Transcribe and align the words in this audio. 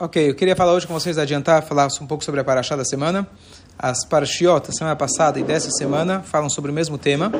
Ok, 0.00 0.30
eu 0.30 0.34
queria 0.36 0.54
falar 0.54 0.74
hoje 0.74 0.86
com 0.86 0.94
vocês, 0.94 1.18
adiantar, 1.18 1.60
falar 1.64 1.88
um 2.00 2.06
pouco 2.06 2.22
sobre 2.22 2.40
a 2.40 2.44
Paraxá 2.44 2.76
da 2.76 2.84
semana. 2.84 3.26
As 3.76 4.04
Parashiot, 4.04 4.72
semana 4.72 4.94
passada 4.94 5.40
e 5.40 5.42
dessa 5.42 5.72
semana, 5.72 6.22
falam 6.22 6.48
sobre 6.48 6.70
o 6.70 6.74
mesmo 6.74 6.96
tema. 6.96 7.32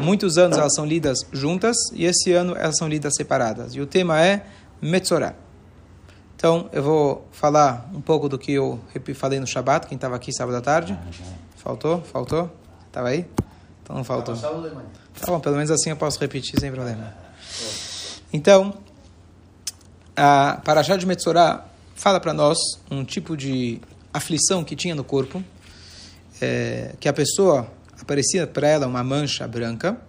Muitos 0.00 0.38
anos 0.38 0.56
elas 0.56 0.72
são 0.76 0.86
lidas 0.86 1.18
juntas 1.32 1.76
e 1.92 2.04
esse 2.04 2.32
ano 2.32 2.54
elas 2.56 2.76
são 2.76 2.86
lidas 2.86 3.14
separadas. 3.16 3.74
E 3.74 3.80
o 3.80 3.86
tema 3.86 4.24
é 4.24 4.46
Metzorah. 4.80 5.34
Então, 6.36 6.70
eu 6.72 6.84
vou 6.84 7.26
falar 7.32 7.90
um 7.92 8.00
pouco 8.00 8.28
do 8.28 8.38
que 8.38 8.52
eu 8.52 8.78
falei 9.16 9.40
no 9.40 9.46
Shabat, 9.48 9.88
quem 9.88 9.96
estava 9.96 10.14
aqui 10.14 10.32
sábado 10.32 10.56
à 10.56 10.60
tarde. 10.60 10.96
Faltou? 11.56 12.00
Faltou? 12.02 12.48
Estava 12.86 13.08
aí? 13.08 13.26
Então 13.82 13.96
não 13.96 14.04
faltou. 14.04 14.36
Tá 14.36 14.52
bom, 15.26 15.40
pelo 15.40 15.56
menos 15.56 15.72
assim 15.72 15.90
eu 15.90 15.96
posso 15.96 16.20
repetir 16.20 16.60
sem 16.60 16.70
problema. 16.70 17.12
Então, 18.32 18.72
a 20.16 20.60
Parashá 20.64 20.96
de 20.96 21.04
Metzorah 21.04 21.64
fala 21.98 22.20
para 22.20 22.32
nós 22.32 22.56
um 22.88 23.04
tipo 23.04 23.36
de 23.36 23.80
aflição 24.14 24.62
que 24.62 24.76
tinha 24.76 24.94
no 24.94 25.02
corpo, 25.02 25.42
é, 26.40 26.94
que 27.00 27.08
a 27.08 27.12
pessoa 27.12 27.68
aparecia 28.00 28.46
para 28.46 28.68
ela 28.68 28.86
uma 28.86 29.02
mancha 29.02 29.48
branca, 29.48 30.00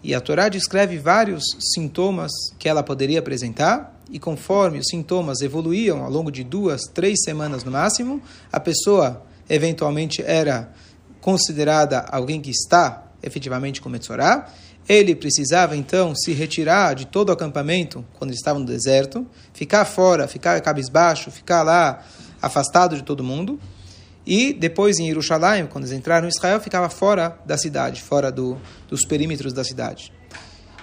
e 0.00 0.14
a 0.14 0.20
Torá 0.20 0.48
descreve 0.48 0.96
vários 0.96 1.42
sintomas 1.74 2.30
que 2.56 2.68
ela 2.68 2.84
poderia 2.84 3.18
apresentar, 3.18 4.00
e 4.08 4.20
conforme 4.20 4.78
os 4.78 4.86
sintomas 4.86 5.40
evoluíam 5.40 6.04
ao 6.04 6.10
longo 6.10 6.30
de 6.30 6.44
duas, 6.44 6.82
três 6.82 7.20
semanas 7.24 7.64
no 7.64 7.72
máximo, 7.72 8.22
a 8.52 8.60
pessoa 8.60 9.26
eventualmente 9.50 10.22
era 10.22 10.72
considerada 11.20 12.06
alguém 12.12 12.40
que 12.40 12.50
está 12.50 13.08
efetivamente 13.20 13.80
com 13.80 13.88
Metzorah, 13.88 14.46
ele 14.88 15.14
precisava 15.14 15.76
então 15.76 16.14
se 16.14 16.32
retirar 16.32 16.94
de 16.94 17.06
todo 17.06 17.30
o 17.30 17.32
acampamento 17.32 18.04
quando 18.18 18.32
estava 18.32 18.58
no 18.58 18.66
deserto, 18.66 19.26
ficar 19.52 19.84
fora, 19.84 20.28
ficar 20.28 20.60
cabisbaixo, 20.60 21.30
ficar 21.30 21.62
lá 21.62 22.02
afastado 22.40 22.96
de 22.96 23.02
todo 23.02 23.24
mundo. 23.24 23.58
E 24.26 24.52
depois 24.52 24.98
em 24.98 25.06
Jerusalém, 25.06 25.66
quando 25.66 25.84
eles 25.84 25.96
entraram 25.96 26.26
em 26.26 26.30
Israel, 26.30 26.60
ficava 26.60 26.88
fora 26.88 27.38
da 27.44 27.58
cidade, 27.58 28.00
fora 28.00 28.30
do, 28.30 28.58
dos 28.88 29.02
perímetros 29.06 29.52
da 29.52 29.64
cidade. 29.64 30.12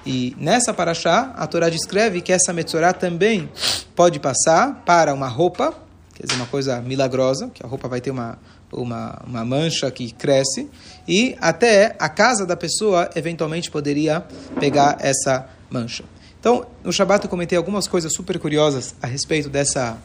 E 0.05 0.35
nessa 0.37 0.73
paraxá, 0.73 1.33
a 1.35 1.45
Torá 1.45 1.69
descreve 1.69 2.21
que 2.21 2.31
essa 2.31 2.51
Metzorah 2.51 2.93
também 2.93 3.49
pode 3.95 4.19
passar 4.19 4.83
para 4.83 5.13
uma 5.13 5.27
roupa, 5.27 5.75
quer 6.13 6.25
dizer, 6.25 6.39
uma 6.39 6.47
coisa 6.47 6.81
milagrosa, 6.81 7.49
que 7.49 7.63
a 7.63 7.69
roupa 7.69 7.87
vai 7.87 8.01
ter 8.01 8.09
uma, 8.09 8.39
uma, 8.71 9.21
uma 9.25 9.45
mancha 9.45 9.89
que 9.91 10.11
cresce, 10.11 10.69
e 11.07 11.35
até 11.39 11.95
a 11.99 12.09
casa 12.09 12.45
da 12.45 12.55
pessoa 12.55 13.09
eventualmente 13.15 13.69
poderia 13.69 14.25
pegar 14.59 14.97
essa 14.99 15.47
mancha. 15.69 16.03
Então, 16.39 16.65
no 16.83 16.91
Shabat 16.91 17.23
eu 17.23 17.29
comentei 17.29 17.57
algumas 17.57 17.87
coisas 17.87 18.11
super 18.13 18.39
curiosas 18.39 18.95
a 19.01 19.05
respeito 19.05 19.47
dessa, 19.47 19.97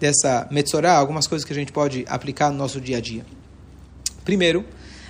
dessa 0.00 0.48
Metzorah, 0.50 0.96
algumas 0.96 1.28
coisas 1.28 1.44
que 1.44 1.52
a 1.52 1.56
gente 1.56 1.70
pode 1.70 2.04
aplicar 2.08 2.50
no 2.50 2.56
nosso 2.56 2.80
dia 2.80 2.96
a 2.96 3.00
dia. 3.00 3.24
Primeiro, 4.24 4.64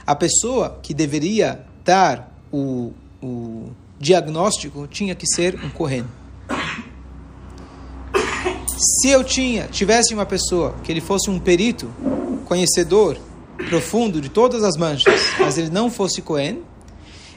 a 0.06 0.14
pessoa 0.14 0.78
que 0.82 0.92
deveria 0.92 1.64
dar 1.82 2.30
o, 2.52 2.92
o 3.22 3.70
diagnóstico 3.98 4.86
tinha 4.86 5.14
que 5.14 5.26
ser 5.26 5.58
um 5.64 5.70
Kohen. 5.70 6.04
Se 8.78 9.08
eu 9.08 9.24
tinha, 9.24 9.66
tivesse 9.68 10.12
uma 10.12 10.26
pessoa 10.26 10.74
que 10.84 10.92
ele 10.92 11.00
fosse 11.00 11.30
um 11.30 11.38
perito, 11.38 11.90
conhecedor 12.46 13.18
profundo 13.68 14.20
de 14.20 14.28
todas 14.28 14.62
as 14.62 14.76
manchas, 14.76 15.20
mas 15.38 15.58
ele 15.58 15.68
não 15.68 15.90
fosse 15.90 16.22
Cohen, 16.22 16.62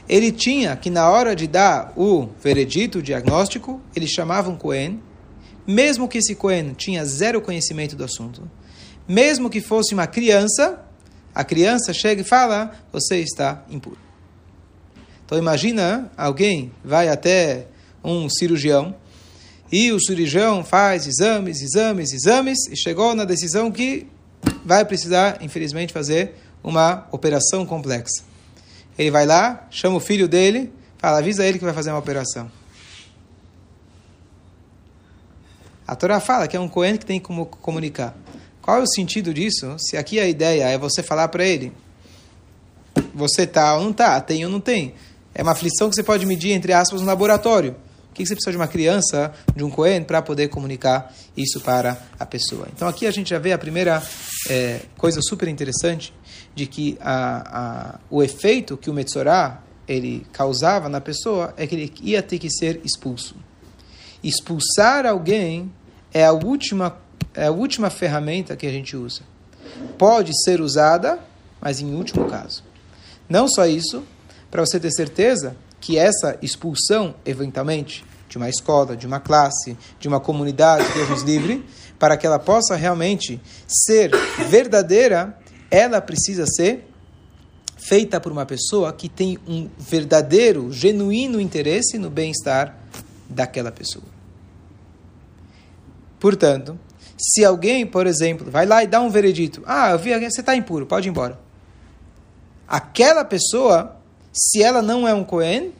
ele 0.08 0.32
tinha 0.32 0.76
que 0.76 0.88
na 0.88 1.10
hora 1.10 1.36
de 1.36 1.46
dar 1.46 1.92
o 1.96 2.28
veredito, 2.42 2.98
o 2.98 3.02
diagnóstico, 3.02 3.80
ele 3.94 4.06
chamava 4.06 4.48
um 4.48 4.56
Cohen, 4.56 5.02
mesmo 5.66 6.08
que 6.08 6.18
esse 6.18 6.34
Cohen 6.34 6.72
tinha 6.74 7.04
zero 7.04 7.40
conhecimento 7.40 7.96
do 7.96 8.04
assunto, 8.04 8.48
mesmo 9.06 9.50
que 9.50 9.60
fosse 9.60 9.92
uma 9.92 10.06
criança, 10.06 10.84
a 11.34 11.44
criança 11.44 11.92
chega 11.92 12.22
e 12.22 12.24
fala, 12.24 12.72
você 12.92 13.18
está 13.18 13.64
impuro. 13.68 13.98
Então 15.24 15.38
imagina 15.38 16.10
alguém 16.16 16.72
vai 16.84 17.08
até 17.08 17.66
um 18.02 18.28
cirurgião 18.28 18.94
e 19.70 19.92
o 19.92 20.00
cirurgião 20.00 20.64
faz 20.64 21.06
exames, 21.06 21.62
exames, 21.62 22.12
exames 22.12 22.58
e 22.68 22.76
chegou 22.76 23.14
na 23.14 23.24
decisão 23.24 23.70
que 23.70 24.08
vai 24.64 24.84
precisar, 24.84 25.38
infelizmente, 25.40 25.92
fazer 25.92 26.34
uma 26.62 27.06
operação 27.10 27.64
complexa. 27.64 28.22
Ele 28.98 29.10
vai 29.10 29.26
lá, 29.26 29.66
chama 29.70 29.96
o 29.96 30.00
filho 30.00 30.28
dele, 30.28 30.72
fala, 30.98 31.18
avisa 31.18 31.44
ele 31.44 31.58
que 31.58 31.64
vai 31.64 31.72
fazer 31.72 31.90
uma 31.90 31.98
operação. 31.98 32.50
A 35.86 35.96
Torá 35.96 36.20
fala 36.20 36.46
que 36.46 36.56
é 36.56 36.60
um 36.60 36.68
Cohen 36.68 36.96
que 36.96 37.04
tem 37.04 37.18
como 37.18 37.46
comunicar. 37.46 38.14
Qual 38.62 38.78
é 38.78 38.82
o 38.82 38.86
sentido 38.86 39.34
disso? 39.34 39.74
Se 39.78 39.96
aqui 39.96 40.20
a 40.20 40.28
ideia 40.28 40.68
é 40.68 40.78
você 40.78 41.02
falar 41.02 41.26
para 41.28 41.44
ele, 41.44 41.72
você 43.14 43.46
tá 43.46 43.76
ou 43.76 43.84
não 43.84 43.92
tá, 43.92 44.20
tem 44.20 44.44
ou 44.44 44.50
não 44.50 44.60
tem. 44.60 44.94
É 45.34 45.42
uma 45.42 45.52
aflição 45.52 45.88
que 45.88 45.96
você 45.96 46.02
pode 46.02 46.26
medir, 46.26 46.52
entre 46.52 46.72
aspas, 46.72 47.00
no 47.00 47.06
laboratório. 47.06 47.74
O 48.10 48.12
que 48.12 48.26
você 48.26 48.34
precisa 48.34 48.50
de 48.50 48.56
uma 48.56 48.68
criança, 48.68 49.32
de 49.54 49.62
um 49.62 49.70
Cohen, 49.70 50.02
para 50.02 50.20
poder 50.20 50.48
comunicar 50.48 51.14
isso 51.36 51.60
para 51.60 51.96
a 52.18 52.26
pessoa? 52.26 52.66
Então 52.74 52.88
aqui 52.88 53.06
a 53.06 53.10
gente 53.10 53.30
já 53.30 53.38
vê 53.38 53.52
a 53.52 53.58
primeira 53.58 54.02
é, 54.48 54.80
coisa 54.96 55.20
super 55.22 55.48
interessante 55.48 56.12
de 56.54 56.66
que 56.66 56.98
a, 57.00 57.94
a, 57.94 58.00
o 58.10 58.22
efeito 58.22 58.76
que 58.76 58.90
o 58.90 58.92
Metzorah 58.94 59.62
ele 59.86 60.26
causava 60.32 60.88
na 60.88 61.00
pessoa 61.00 61.54
é 61.56 61.66
que 61.66 61.74
ele 61.74 61.92
ia 62.02 62.22
ter 62.22 62.38
que 62.38 62.50
ser 62.50 62.80
expulso. 62.84 63.36
Expulsar 64.22 65.06
alguém 65.06 65.72
é 66.12 66.24
a 66.24 66.32
última, 66.32 66.96
é 67.34 67.46
a 67.46 67.50
última 67.50 67.90
ferramenta 67.90 68.56
que 68.56 68.66
a 68.66 68.70
gente 68.70 68.96
usa. 68.96 69.22
Pode 69.96 70.32
ser 70.44 70.60
usada, 70.60 71.18
mas 71.60 71.80
em 71.80 71.94
último 71.94 72.26
caso. 72.26 72.62
Não 73.28 73.48
só 73.48 73.66
isso, 73.66 74.04
para 74.50 74.64
você 74.64 74.78
ter 74.78 74.90
certeza 74.90 75.56
que 75.80 75.96
essa 75.96 76.38
expulsão, 76.42 77.14
eventualmente, 77.24 78.04
de 78.28 78.36
uma 78.36 78.48
escola, 78.48 78.96
de 78.96 79.06
uma 79.06 79.18
classe, 79.18 79.76
de 79.98 80.06
uma 80.06 80.20
comunidade, 80.20 80.86
Deus 80.92 81.22
livre, 81.22 81.64
para 81.98 82.16
que 82.16 82.26
ela 82.26 82.38
possa 82.38 82.76
realmente 82.76 83.40
ser 83.66 84.10
verdadeira, 84.48 85.36
ela 85.70 86.00
precisa 86.00 86.46
ser 86.46 86.86
feita 87.76 88.20
por 88.20 88.30
uma 88.30 88.46
pessoa 88.46 88.92
que 88.92 89.08
tem 89.08 89.38
um 89.48 89.68
verdadeiro, 89.78 90.70
genuíno 90.70 91.40
interesse 91.40 91.98
no 91.98 92.10
bem-estar 92.10 92.76
daquela 93.28 93.72
pessoa. 93.72 94.04
Portanto, 96.18 96.78
se 97.18 97.44
alguém, 97.44 97.86
por 97.86 98.06
exemplo, 98.06 98.50
vai 98.50 98.66
lá 98.66 98.84
e 98.84 98.86
dá 98.86 99.00
um 99.00 99.10
veredito, 99.10 99.62
ah, 99.66 99.90
eu 99.90 99.98
vi, 99.98 100.10
você 100.18 100.40
está 100.40 100.54
impuro, 100.54 100.86
pode 100.86 101.08
ir 101.08 101.10
embora. 101.10 101.38
Aquela 102.68 103.24
pessoa 103.24 103.99
se 104.32 104.62
ela 104.62 104.82
não 104.82 105.06
é 105.06 105.14
um 105.14 105.24
Cohen, 105.24 105.72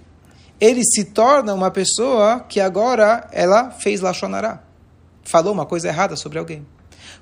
ele 0.61 0.83
se 0.85 1.05
torna 1.05 1.55
uma 1.55 1.71
pessoa 1.71 2.41
que 2.41 2.61
agora 2.61 3.29
ela 3.33 3.71
fez 3.71 4.01
Lachonará. 4.01 4.63
Falou 5.23 5.53
uma 5.53 5.65
coisa 5.65 5.89
errada 5.89 6.17
sobre 6.17 6.39
alguém. 6.39 6.67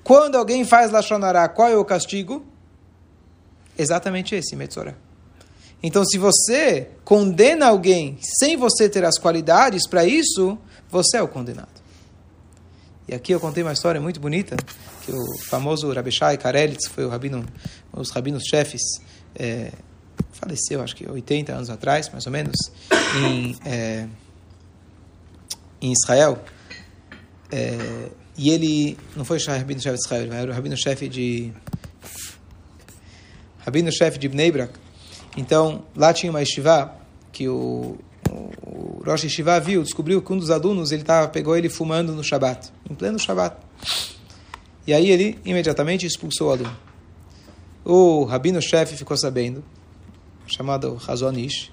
Quando 0.02 0.36
alguém 0.36 0.64
faz 0.64 0.90
Lachonará, 0.90 1.48
qual 1.48 1.68
é 1.68 1.76
o 1.76 1.84
castigo? 1.84 2.44
Exatamente 3.76 4.34
esse, 4.34 4.56
Metzorah. 4.56 4.94
Então, 5.82 6.04
se 6.04 6.18
você 6.18 6.88
condena 7.04 7.68
alguém 7.68 8.18
sem 8.20 8.56
você 8.56 8.88
ter 8.88 9.04
as 9.04 9.18
qualidades 9.18 9.86
para 9.86 10.04
isso, 10.04 10.58
você 10.90 11.18
é 11.18 11.22
o 11.22 11.28
condenado. 11.28 11.78
E 13.06 13.14
aqui 13.14 13.32
eu 13.32 13.38
contei 13.38 13.62
uma 13.62 13.72
história 13.72 14.00
muito 14.00 14.18
bonita, 14.18 14.56
que 15.02 15.12
o 15.12 15.38
famoso 15.48 15.90
Rabeshai 15.92 16.36
Karelitz 16.36 16.88
foi 16.88 17.04
o 17.04 17.08
rabino, 17.08 17.46
os 17.92 18.10
rabinos 18.10 18.42
chefes 18.44 18.82
é, 19.34 19.72
faleceu, 20.38 20.80
acho 20.82 20.94
que 20.94 21.08
80 21.08 21.52
anos 21.52 21.70
atrás, 21.70 22.08
mais 22.10 22.24
ou 22.26 22.32
menos, 22.32 22.56
em, 23.16 23.56
é, 23.64 24.06
em 25.80 25.92
Israel. 25.92 26.42
É, 27.50 28.08
e 28.36 28.50
ele 28.50 28.96
não 29.16 29.24
foi 29.24 29.38
o 29.38 29.46
rabino-chefe 29.46 29.96
de 29.96 30.04
Israel, 30.04 30.32
era 30.32 30.50
o 30.50 30.54
rabino-chefe 30.54 31.08
de 31.08 31.52
rabino-chefe 33.58 34.18
de 34.18 34.28
Bnei 34.28 34.52
Brak. 34.52 34.72
Então, 35.36 35.84
lá 35.94 36.12
tinha 36.12 36.30
uma 36.30 36.42
estivá 36.42 36.96
que 37.32 37.48
o, 37.48 37.98
o 38.30 39.02
Rosh 39.04 39.24
Yeshiva 39.24 39.58
viu, 39.60 39.82
descobriu 39.82 40.22
que 40.22 40.32
um 40.32 40.38
dos 40.38 40.50
alunos 40.50 40.92
ele 40.92 41.02
tava, 41.02 41.28
pegou 41.28 41.56
ele 41.56 41.68
fumando 41.68 42.12
no 42.12 42.22
Shabat, 42.22 42.72
em 42.88 42.94
pleno 42.94 43.18
Shabat. 43.18 43.56
E 44.86 44.92
aí 44.92 45.10
ele 45.10 45.38
imediatamente 45.44 46.06
expulsou 46.06 46.48
o 46.48 46.52
aluno. 46.52 46.76
O 47.84 48.24
rabino-chefe 48.24 48.96
ficou 48.96 49.16
sabendo 49.16 49.62
chamado 50.48 50.94
Razonish. 50.94 51.70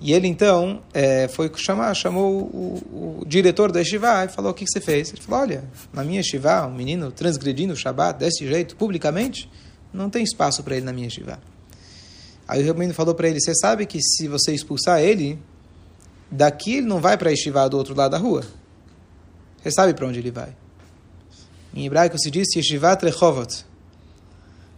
E 0.00 0.12
ele 0.12 0.28
então 0.28 0.80
é, 0.94 1.26
foi 1.26 1.50
chamar, 1.56 1.92
chamou 1.94 2.32
o, 2.32 3.20
o, 3.20 3.24
diretor 3.26 3.72
da 3.72 3.82
Shiva 3.82 4.24
e 4.24 4.28
falou: 4.28 4.52
O 4.52 4.54
que, 4.54 4.64
que, 4.64 4.70
você 4.70 4.80
fez? 4.80 5.12
Ele 5.12 5.20
falou: 5.20 5.40
Olha, 5.40 5.64
na 5.92 6.04
minha 6.04 6.22
Shiva, 6.22 6.66
um 6.66 6.74
menino 6.74 7.10
transgredindo 7.10 7.72
o 7.72 7.76
Shabat 7.76 8.18
desse 8.18 8.46
jeito, 8.46 8.76
publicamente, 8.76 9.50
não 9.92 10.08
tem 10.08 10.22
espaço 10.22 10.62
para 10.62 10.76
ele 10.76 10.86
na 10.86 10.92
minha 10.92 11.10
Shiva. 11.10 11.40
Aí 12.46 12.70
o 12.70 12.74
menino 12.74 12.94
falou 12.94 13.14
para 13.14 13.28
ele: 13.28 13.40
Você 13.40 13.54
sabe 13.56 13.86
que 13.86 14.00
se 14.00 14.28
você 14.28 14.54
expulsar 14.54 15.00
ele, 15.00 15.36
daqui 16.30 16.76
ele 16.76 16.86
não 16.86 17.00
vai 17.00 17.18
para 17.18 17.30
a 17.30 17.36
Shiva 17.36 17.68
do 17.68 17.76
outro 17.76 17.94
lado 17.94 18.12
da 18.12 18.18
rua. 18.18 18.44
Você 19.60 19.72
sabe 19.72 19.94
para 19.94 20.06
onde 20.06 20.20
ele 20.20 20.30
vai? 20.30 20.54
Em 21.74 21.86
hebraico 21.86 22.18
se 22.18 22.30
diz 22.30 22.48
Yeshivat 22.54 23.04
Rehovot. 23.04 23.64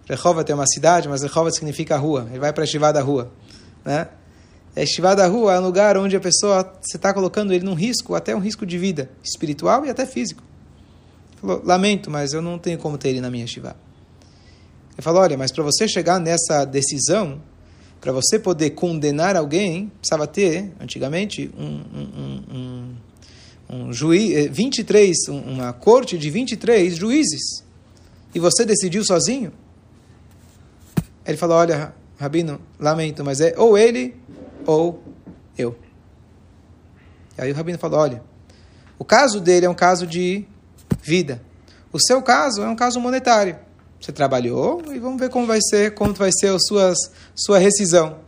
Rehovot 0.09 0.51
é 0.51 0.55
uma 0.55 0.67
cidade, 0.67 1.09
mas 1.09 1.23
Rehovot 1.23 1.55
significa 1.55 1.97
rua. 1.97 2.27
Ele 2.31 2.41
vai 2.41 2.53
para 2.53 2.65
a 2.65 2.67
Yeshivat 2.67 2.95
da 2.95 3.03
rua. 3.03 3.31
Né? 3.85 4.09
A 4.77 4.81
Yeshivat 4.81 5.17
da 5.17 5.27
rua 5.27 5.55
é 5.55 5.61
um 5.61 5.65
lugar 5.65 5.97
onde 5.97 6.17
a 6.17 6.21
pessoa, 6.21 6.63
você 6.81 6.97
está 6.97 7.13
colocando 7.13 7.53
ele 7.53 7.65
num 7.65 7.75
risco, 7.75 8.15
até 8.15 8.35
um 8.35 8.39
risco 8.39 8.65
de 8.65 8.79
vida, 8.79 9.11
espiritual 9.23 9.85
e 9.85 9.91
até 9.91 10.07
físico. 10.07 10.43
Ele 11.33 11.41
falou, 11.41 11.63
lamento, 11.65 12.11
mas 12.11 12.33
eu 12.33 12.41
não 12.41 12.59
tenho 12.59 12.79
como 12.79 12.97
ter 12.97 13.11
ele 13.11 13.21
na 13.21 13.31
minha 13.31 13.45
Yeshivat. 13.45 13.77
Ele 14.93 15.03
falou, 15.03 15.23
olha, 15.23 15.37
mas 15.37 15.51
para 15.51 15.65
você 15.65 15.89
chegar 15.89 16.21
nessa 16.21 16.65
decisão, 16.65 17.41
para 18.01 18.13
você 18.13 18.39
poder 18.39 18.71
condenar 18.71 19.37
alguém, 19.37 19.91
precisava 20.01 20.27
ter, 20.27 20.73
antigamente, 20.81 21.51
um, 21.59 21.83
um, 21.95 22.43
um, 22.51 22.97
um 23.69 23.93
juiz, 23.93 24.49
23, 24.51 25.17
eh, 25.29 25.31
uma 25.31 25.73
corte 25.73 26.17
de 26.17 26.31
23 26.31 26.97
juízes. 26.97 27.65
E 28.35 28.39
você 28.39 28.65
decidiu 28.65 29.05
sozinho? 29.05 29.53
Ele 31.27 31.37
falou, 31.37 31.57
olha, 31.57 31.95
Rabino, 32.21 32.61
lamento, 32.79 33.25
mas 33.25 33.41
é 33.41 33.55
ou 33.57 33.79
ele 33.79 34.15
ou 34.67 35.03
eu. 35.57 35.75
E 37.39 37.41
aí 37.41 37.51
o 37.51 37.55
Rabino 37.55 37.79
falou, 37.79 37.99
olha, 37.99 38.23
o 38.99 39.05
caso 39.07 39.41
dele 39.41 39.65
é 39.65 39.71
um 39.71 39.75
caso 39.75 40.07
de 40.07 40.45
vida. 41.03 41.41
O 41.91 41.99
seu 41.99 42.21
caso 42.21 42.63
é 42.63 42.69
um 42.69 42.77
caso 42.77 43.01
monetário. 43.01 43.57
Você 43.99 44.13
trabalhou 44.13 44.83
e 44.93 44.99
vamos 44.99 45.19
ver 45.19 45.31
como 45.31 45.47
vai 45.47 45.61
ser, 45.63 45.95
como 45.95 46.13
vai 46.13 46.31
ser 46.31 46.49
a 46.49 46.59
suas, 46.59 46.99
sua 47.35 47.59
rescisão. 47.59 48.19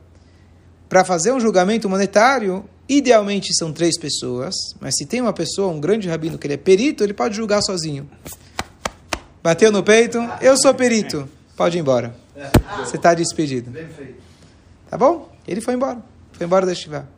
Para 0.88 1.04
fazer 1.04 1.32
um 1.32 1.40
julgamento 1.40 1.86
monetário, 1.86 2.64
idealmente 2.88 3.54
são 3.54 3.74
três 3.74 3.98
pessoas, 3.98 4.54
mas 4.80 4.94
se 4.96 5.04
tem 5.04 5.20
uma 5.20 5.34
pessoa, 5.34 5.70
um 5.70 5.78
grande 5.78 6.08
rabino 6.08 6.38
que 6.38 6.46
ele 6.46 6.54
é 6.54 6.58
perito, 6.58 7.04
ele 7.04 7.12
pode 7.12 7.36
julgar 7.36 7.60
sozinho. 7.60 8.10
Bateu 9.42 9.70
no 9.70 9.82
peito, 9.82 10.18
eu 10.40 10.56
sou 10.56 10.72
perito, 10.72 11.28
pode 11.54 11.76
ir 11.76 11.80
embora. 11.80 12.21
Você 12.78 12.96
está 12.96 13.14
despedido. 13.14 13.70
Tá 14.88 14.96
bom? 14.96 15.30
Ele 15.46 15.60
foi 15.60 15.74
embora, 15.74 16.02
foi 16.32 16.46
embora 16.46 16.66
da 16.66 16.74
Shiva. 16.74 17.08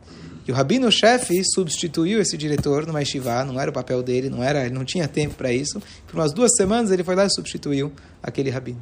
E 0.47 0.51
o 0.51 0.55
rabino-chefe 0.55 1.41
substituiu 1.43 2.21
esse 2.21 2.37
diretor 2.37 2.85
numa 2.85 2.99
Yeshiva, 2.99 3.43
não 3.43 3.59
era 3.59 3.71
o 3.71 3.73
papel 3.73 4.03
dele, 4.03 4.29
não 4.29 4.43
era, 4.43 4.65
ele 4.65 4.75
não 4.75 4.85
tinha 4.85 5.07
tempo 5.07 5.33
para 5.33 5.51
isso. 5.51 5.81
Por 6.05 6.15
umas 6.19 6.31
duas 6.31 6.51
semanas 6.55 6.91
ele 6.91 7.03
foi 7.03 7.15
lá 7.15 7.25
e 7.25 7.29
substituiu 7.31 7.91
aquele 8.21 8.51
rabino. 8.51 8.81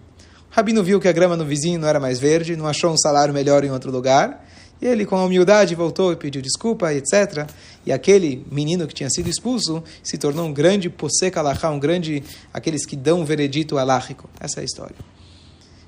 O 0.51 0.55
rabino 0.55 0.83
viu 0.83 0.99
que 0.99 1.07
a 1.07 1.11
grama 1.13 1.37
no 1.37 1.45
vizinho 1.45 1.79
não 1.79 1.87
era 1.87 2.01
mais 2.01 2.19
verde, 2.19 2.55
não 2.57 2.67
achou 2.67 2.91
um 2.91 2.97
salário 2.97 3.33
melhor 3.33 3.63
em 3.63 3.71
outro 3.71 3.91
lugar, 3.91 4.45
e 4.81 4.85
ele, 4.85 5.05
com 5.05 5.15
humildade, 5.25 5.73
voltou 5.73 6.11
e 6.11 6.17
pediu 6.17 6.41
desculpa, 6.41 6.93
etc. 6.93 7.47
E 7.85 7.93
aquele 7.93 8.45
menino 8.51 8.85
que 8.85 8.93
tinha 8.93 9.09
sido 9.09 9.29
expulso 9.29 9.81
se 10.03 10.17
tornou 10.17 10.45
um 10.45 10.53
grande 10.53 10.89
posek 10.89 11.39
alahá, 11.39 11.69
um 11.69 11.79
grande, 11.79 12.21
aqueles 12.53 12.85
que 12.85 12.97
dão 12.97 13.21
um 13.21 13.25
veredito 13.25 13.77
aláhico. 13.77 14.29
Essa 14.37 14.59
é 14.59 14.61
a 14.63 14.65
história. 14.65 15.12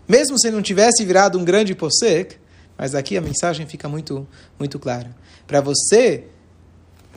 Mesmo 0.08 0.40
se 0.40 0.52
não 0.52 0.62
tivesse 0.62 1.04
virado 1.04 1.38
um 1.38 1.44
grande 1.44 1.74
posek, 1.74 2.38
mas 2.78 2.94
aqui 2.94 3.18
a 3.18 3.22
mensagem 3.22 3.66
fica 3.66 3.88
muito, 3.88 4.28
muito 4.60 4.78
clara. 4.78 5.16
Para 5.48 5.62
você, 5.62 6.26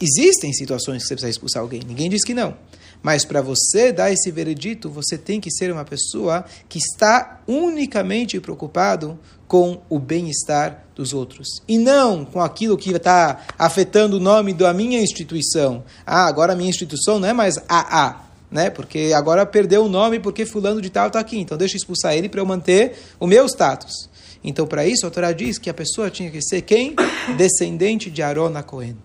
existem 0.00 0.52
situações 0.52 1.02
que 1.02 1.08
você 1.08 1.14
precisa 1.14 1.31
expulsar 1.31 1.62
alguém. 1.62 1.81
Ninguém 1.87 2.08
diz 2.08 2.25
que 2.25 2.35
não. 2.35 2.56
Mas 3.02 3.25
para 3.25 3.40
você 3.40 3.93
dar 3.93 4.12
esse 4.12 4.31
veredito, 4.31 4.90
você 4.90 5.17
tem 5.17 5.40
que 5.40 5.50
ser 5.50 5.73
uma 5.73 5.85
pessoa 5.85 6.44
que 6.69 6.79
está 6.79 7.40
unicamente 7.46 8.40
preocupado 8.40 9.19
com 9.46 9.81
o 9.88 9.99
bem-estar 9.99 10.85
dos 10.94 11.12
outros. 11.12 11.49
E 11.67 11.79
não 11.79 12.25
com 12.25 12.40
aquilo 12.40 12.76
que 12.76 12.90
está 12.90 13.46
afetando 13.58 14.17
o 14.17 14.20
nome 14.20 14.52
da 14.52 14.75
minha 14.75 15.00
instituição. 15.00 15.85
Ah, 16.05 16.26
agora 16.26 16.52
a 16.52 16.56
minha 16.56 16.70
instituição 16.70 17.19
não 17.19 17.29
é 17.29 17.32
mais 17.32 17.56
AA. 17.69 18.27
Né? 18.50 18.71
Porque 18.71 19.12
agora 19.15 19.45
perdeu 19.45 19.85
o 19.85 19.89
nome 19.89 20.19
porque 20.19 20.47
fulano 20.47 20.81
de 20.81 20.91
tal 20.91 21.09
está 21.09 21.21
aqui. 21.21 21.39
Então 21.39 21.59
deixa 21.59 21.75
eu 21.75 21.79
expulsar 21.79 22.15
ele 22.15 22.29
para 22.29 22.41
eu 22.41 22.47
manter 22.47 22.97
o 23.21 23.27
meu 23.27 23.47
status. 23.47 24.09
Então, 24.43 24.67
para 24.67 24.87
isso, 24.87 25.06
a 25.06 25.11
Torá 25.11 25.33
diz 25.33 25.59
que 25.59 25.69
a 25.69 25.75
pessoa 25.75 26.11
tinha 26.11 26.31
que 26.31 26.41
ser 26.41 26.62
quem? 26.62 26.95
Descendente 27.37 28.11
de 28.11 28.23
Arona 28.23 28.62
Cohen. 28.62 28.97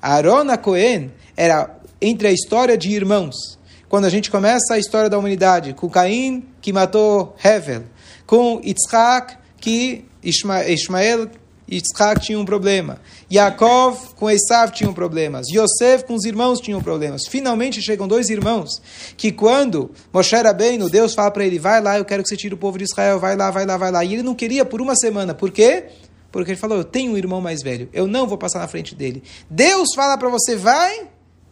Arona 0.00 0.58
Cohen 0.58 1.10
era 1.36 1.78
entre 2.00 2.28
a 2.28 2.32
história 2.32 2.76
de 2.76 2.90
irmãos. 2.90 3.58
Quando 3.88 4.04
a 4.04 4.10
gente 4.10 4.30
começa 4.30 4.74
a 4.74 4.78
história 4.78 5.08
da 5.08 5.18
humanidade, 5.18 5.74
com 5.74 5.88
Caim, 5.88 6.44
que 6.60 6.72
matou 6.72 7.34
Hevel, 7.42 7.84
com 8.26 8.60
Yitzhak, 8.64 9.36
que 9.60 10.04
Ismael 10.22 11.24
e 11.24 11.30
Yitzhak 11.72 12.20
tinham 12.20 12.42
um 12.42 12.44
problema. 12.44 13.00
Yaakov 13.32 14.14
com 14.14 14.30
Esav 14.30 14.72
tinham 14.72 14.92
problemas. 14.92 15.46
Yosef 15.48 16.04
com 16.04 16.14
os 16.14 16.24
irmãos 16.24 16.60
tinham 16.60 16.82
problemas. 16.82 17.22
Finalmente 17.28 17.80
chegam 17.80 18.06
dois 18.06 18.28
irmãos 18.28 18.80
que 19.16 19.32
quando 19.32 19.90
Moshe 20.12 20.36
no 20.78 20.90
Deus 20.90 21.14
fala 21.14 21.30
para 21.30 21.44
ele, 21.44 21.58
vai 21.58 21.80
lá, 21.80 21.98
eu 21.98 22.04
quero 22.04 22.22
que 22.22 22.28
você 22.28 22.36
tire 22.36 22.54
o 22.54 22.58
povo 22.58 22.78
de 22.78 22.84
Israel, 22.84 23.18
vai 23.18 23.36
lá, 23.36 23.50
vai 23.50 23.64
lá, 23.64 23.76
vai 23.76 23.90
lá. 23.90 24.04
E 24.04 24.14
ele 24.14 24.22
não 24.22 24.34
queria 24.34 24.64
por 24.64 24.80
uma 24.80 24.94
semana. 24.94 25.34
Por 25.34 25.50
quê? 25.50 25.84
Porque 26.30 26.52
ele 26.52 26.58
falou, 26.58 26.78
eu 26.78 26.84
tenho 26.84 27.12
um 27.12 27.16
irmão 27.16 27.40
mais 27.40 27.62
velho, 27.62 27.88
eu 27.92 28.06
não 28.06 28.26
vou 28.26 28.38
passar 28.38 28.58
na 28.58 28.66
frente 28.66 28.94
dele. 28.94 29.22
Deus 29.50 29.88
fala 29.94 30.16
para 30.16 30.30
você, 30.30 30.56
vai, 30.56 31.08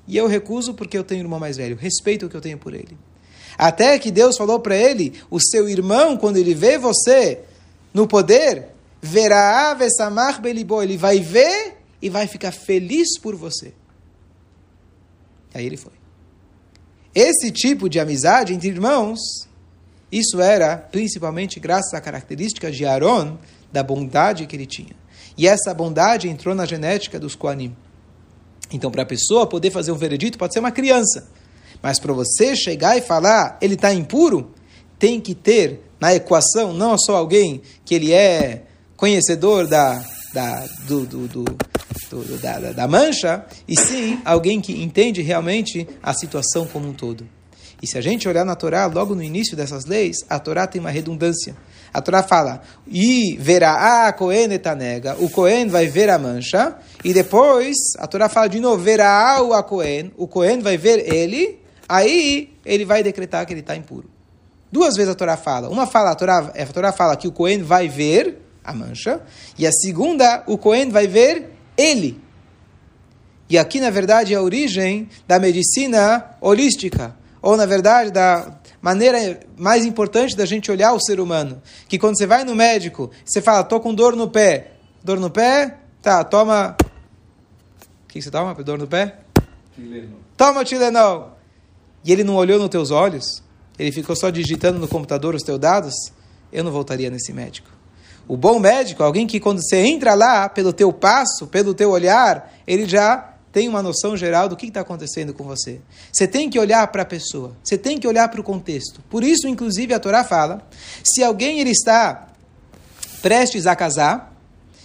e 0.09 0.17
eu 0.17 0.27
recuso 0.27 0.73
porque 0.73 0.97
eu 0.97 1.05
tenho 1.05 1.21
um 1.21 1.25
irmão 1.25 1.39
mais 1.39 1.57
velho. 1.57 1.77
Respeito 1.77 2.27
o 2.27 2.29
que 2.29 2.37
eu 2.37 2.41
tenho 2.41 2.57
por 2.57 2.73
ele. 2.73 2.97
Até 3.59 3.99
que 3.99 4.11
Deus 4.11 4.39
falou 4.39 4.59
para 4.59 4.75
ele, 4.75 5.13
o 5.31 5.39
seu 5.39 5.69
irmão, 5.69 6.17
quando 6.17 6.39
ele 6.39 6.55
vê 6.55 6.79
você 6.79 7.41
no 7.93 8.07
poder, 8.07 8.69
verá 9.01 9.75
vesamach 9.75 10.41
belibo, 10.41 10.83
ele 10.83 10.97
vai 10.97 11.21
ver 11.21 11.79
e 12.01 12.09
vai 12.09 12.27
ficar 12.27 12.53
feliz 12.53 13.19
por 13.19 13.35
você. 13.35 13.73
Aí 15.55 15.67
ele 15.67 15.77
foi. 15.77 15.93
Esse 17.15 17.51
tipo 17.51 17.89
de 17.89 17.99
amizade 17.99 18.55
entre 18.55 18.69
irmãos, 18.69 19.19
isso 20.13 20.41
era 20.41 20.77
principalmente 20.77 21.59
graças 21.59 21.93
à 21.95 22.01
característica 22.01 22.71
de 22.71 22.85
Aaron, 22.85 23.39
da 23.73 23.83
bondade 23.83 24.47
que 24.47 24.55
ele 24.55 24.67
tinha. 24.67 24.95
E 25.37 25.47
essa 25.47 25.73
bondade 25.73 26.29
entrou 26.29 26.55
na 26.55 26.67
genética 26.67 27.19
dos 27.19 27.35
Koanim. 27.35 27.75
Então, 28.73 28.91
para 28.91 29.03
a 29.03 29.07
pessoa 29.07 29.47
poder 29.47 29.71
fazer 29.71 29.91
um 29.91 29.97
veredito, 29.97 30.39
pode 30.39 30.53
ser 30.53 30.61
uma 30.61 30.71
criança. 30.71 31.29
Mas 31.83 31.99
para 31.99 32.13
você 32.13 32.55
chegar 32.55 32.97
e 32.97 33.01
falar, 33.01 33.59
ele 33.61 33.75
está 33.75 33.93
impuro, 33.93 34.53
tem 34.99 35.21
que 35.21 35.35
ter 35.35 35.81
na 35.99 36.15
equação 36.15 36.73
não 36.73 36.97
só 36.99 37.17
alguém 37.17 37.63
que 37.85 37.95
ele 37.95 38.13
é 38.13 38.65
conhecedor 39.01 39.67
da, 39.67 40.05
da, 40.31 40.67
do, 40.87 41.07
do, 41.07 41.27
do, 41.27 41.45
do 42.11 42.39
da, 42.39 42.59
da 42.59 42.87
mancha, 42.87 43.47
e 43.67 43.75
sim 43.75 44.21
alguém 44.27 44.61
que 44.61 44.83
entende 44.83 45.23
realmente 45.23 45.89
a 46.03 46.13
situação 46.13 46.67
como 46.67 46.87
um 46.87 46.93
todo. 46.93 47.27
E 47.83 47.87
se 47.87 47.97
a 47.97 48.03
gente 48.03 48.29
olhar 48.29 48.45
na 48.45 48.55
Torá, 48.55 48.85
logo 48.85 49.15
no 49.15 49.23
início 49.23 49.57
dessas 49.57 49.87
leis, 49.87 50.19
a 50.29 50.39
Torá 50.39 50.67
tem 50.67 50.79
uma 50.79 50.91
redundância. 50.91 51.57
A 51.95 52.03
Torá 52.03 52.23
fala, 52.23 52.61
e 52.87 53.39
verá 53.41 54.07
a 54.07 54.13
Cohen 54.13 54.53
etanega, 54.53 55.17
o 55.19 55.31
Cohen 55.31 55.67
vai 55.69 55.87
ver 55.87 56.11
a 56.11 56.19
mancha, 56.19 56.77
e 57.03 57.15
depois 57.15 57.75
a 57.99 58.07
Torá 58.07 58.29
fala 58.29 58.49
de 58.49 58.61
novo, 58.61 58.83
verá 58.83 59.43
o 59.43 59.55
a 59.55 59.63
Cohen, 59.63 60.13
o 60.19 60.29
Cohen 60.29 60.61
vai 60.61 60.77
ver 60.77 61.11
ele, 61.11 61.59
aí 61.89 62.53
ele 62.67 62.85
vai 62.85 63.03
decretar 63.03 63.47
que 63.47 63.55
ele 63.55 63.61
está 63.61 63.75
impuro. 63.75 64.11
Duas 64.71 64.95
vezes 64.95 65.11
a 65.11 65.15
Torá 65.15 65.39
fala. 65.39 65.71
Uma 65.71 65.87
fala, 65.87 66.11
a 66.11 66.15
Torá, 66.15 66.53
a 66.55 66.67
Torá 66.67 66.93
fala 66.93 67.17
que 67.17 67.27
o 67.27 67.33
Cohen 67.33 67.63
vai 67.63 67.89
ver, 67.89 68.40
a 68.65 68.73
mancha, 68.73 69.21
e 69.59 69.67
a 69.67 69.73
segunda, 69.73 70.43
o 70.47 70.59
Cohen 70.59 70.91
vai 70.91 71.07
ver 71.07 71.51
ele. 71.77 72.21
E 73.49 73.59
aqui, 73.59 73.81
na 73.81 73.91
verdade, 73.91 74.33
é 74.33 74.37
a 74.37 74.43
origem 74.43 75.09
da 75.27 75.39
medicina 75.39 76.37
holística, 76.41 77.17
ou, 77.43 77.57
na 77.57 77.67
verdade, 77.67 78.11
da 78.11 78.61
maneira 78.81 79.41
mais 79.57 79.85
importante 79.85 80.37
da 80.37 80.47
gente 80.47 80.71
olhar 80.71 80.93
o 80.93 81.01
ser 81.01 81.21
humano. 81.21 81.61
Que 81.89 81.99
quando 81.99 82.17
você 82.17 82.27
vai 82.27 82.45
no 82.45 82.55
médico, 82.55 83.11
você 83.25 83.41
fala, 83.41 83.65
tô 83.65 83.81
com 83.81 83.95
dor 83.95 84.15
no 84.15 84.29
pé. 84.29 84.73
Dor 85.03 85.19
no 85.19 85.31
pé? 85.31 85.79
Tá, 86.03 86.23
toma... 86.23 86.77
O 88.05 88.09
que 88.09 88.21
você 88.21 88.31
toma? 88.31 88.55
Dor 88.55 88.79
no 88.79 88.87
pé? 88.87 89.19
Tilenol. 89.75 90.19
Toma 90.37 90.65
Tilenol. 90.65 91.39
E 92.05 92.13
ele 92.13 92.25
não 92.25 92.35
olhou 92.35 92.59
nos 92.59 92.69
teus 92.69 92.91
olhos? 92.91 93.43
Ele 93.79 93.93
ficou 93.93 94.15
só 94.15 94.31
digitando 94.31 94.79
no 94.79 94.89
computador 94.89 95.35
os 95.35 95.43
teus 95.43 95.59
dados? 95.59 95.95
Eu 96.53 96.65
não 96.65 96.73
voltaria 96.73 97.11
nesse 97.11 97.33
médico. 97.33 97.71
O 98.31 98.37
bom 98.37 98.61
médico, 98.61 99.03
alguém 99.03 99.27
que 99.27 99.41
quando 99.41 99.61
você 99.61 99.79
entra 99.79 100.15
lá, 100.15 100.49
pelo 100.49 100.73
teu 100.73 100.93
passo, 100.93 101.49
pelo 101.49 101.75
teu 101.75 101.91
olhar, 101.91 102.55
ele 102.65 102.87
já 102.87 103.35
tem 103.51 103.69
uma 103.69 103.83
noção 103.83 104.17
geral 104.17 104.49
do 104.49 104.57
que 104.57 104.67
está 104.67 104.83
acontecendo 104.83 105.35
com 105.35 105.43
você. 105.43 105.81
Você 106.13 106.29
tem 106.29 106.49
que 106.49 106.57
olhar 106.57 106.87
para 106.93 107.03
a 107.03 107.05
pessoa, 107.05 107.57
você 107.61 107.77
tem 107.77 107.99
que 107.99 108.07
olhar 108.07 108.29
para 108.29 108.41
o 108.41 108.45
contexto. 108.45 109.03
Por 109.11 109.25
isso, 109.25 109.49
inclusive, 109.49 109.93
a 109.93 109.99
Torá 109.99 110.23
fala, 110.23 110.63
se 111.03 111.25
alguém 111.25 111.59
ele 111.59 111.73
está 111.73 112.29
prestes 113.21 113.67
a 113.67 113.75
casar, 113.75 114.33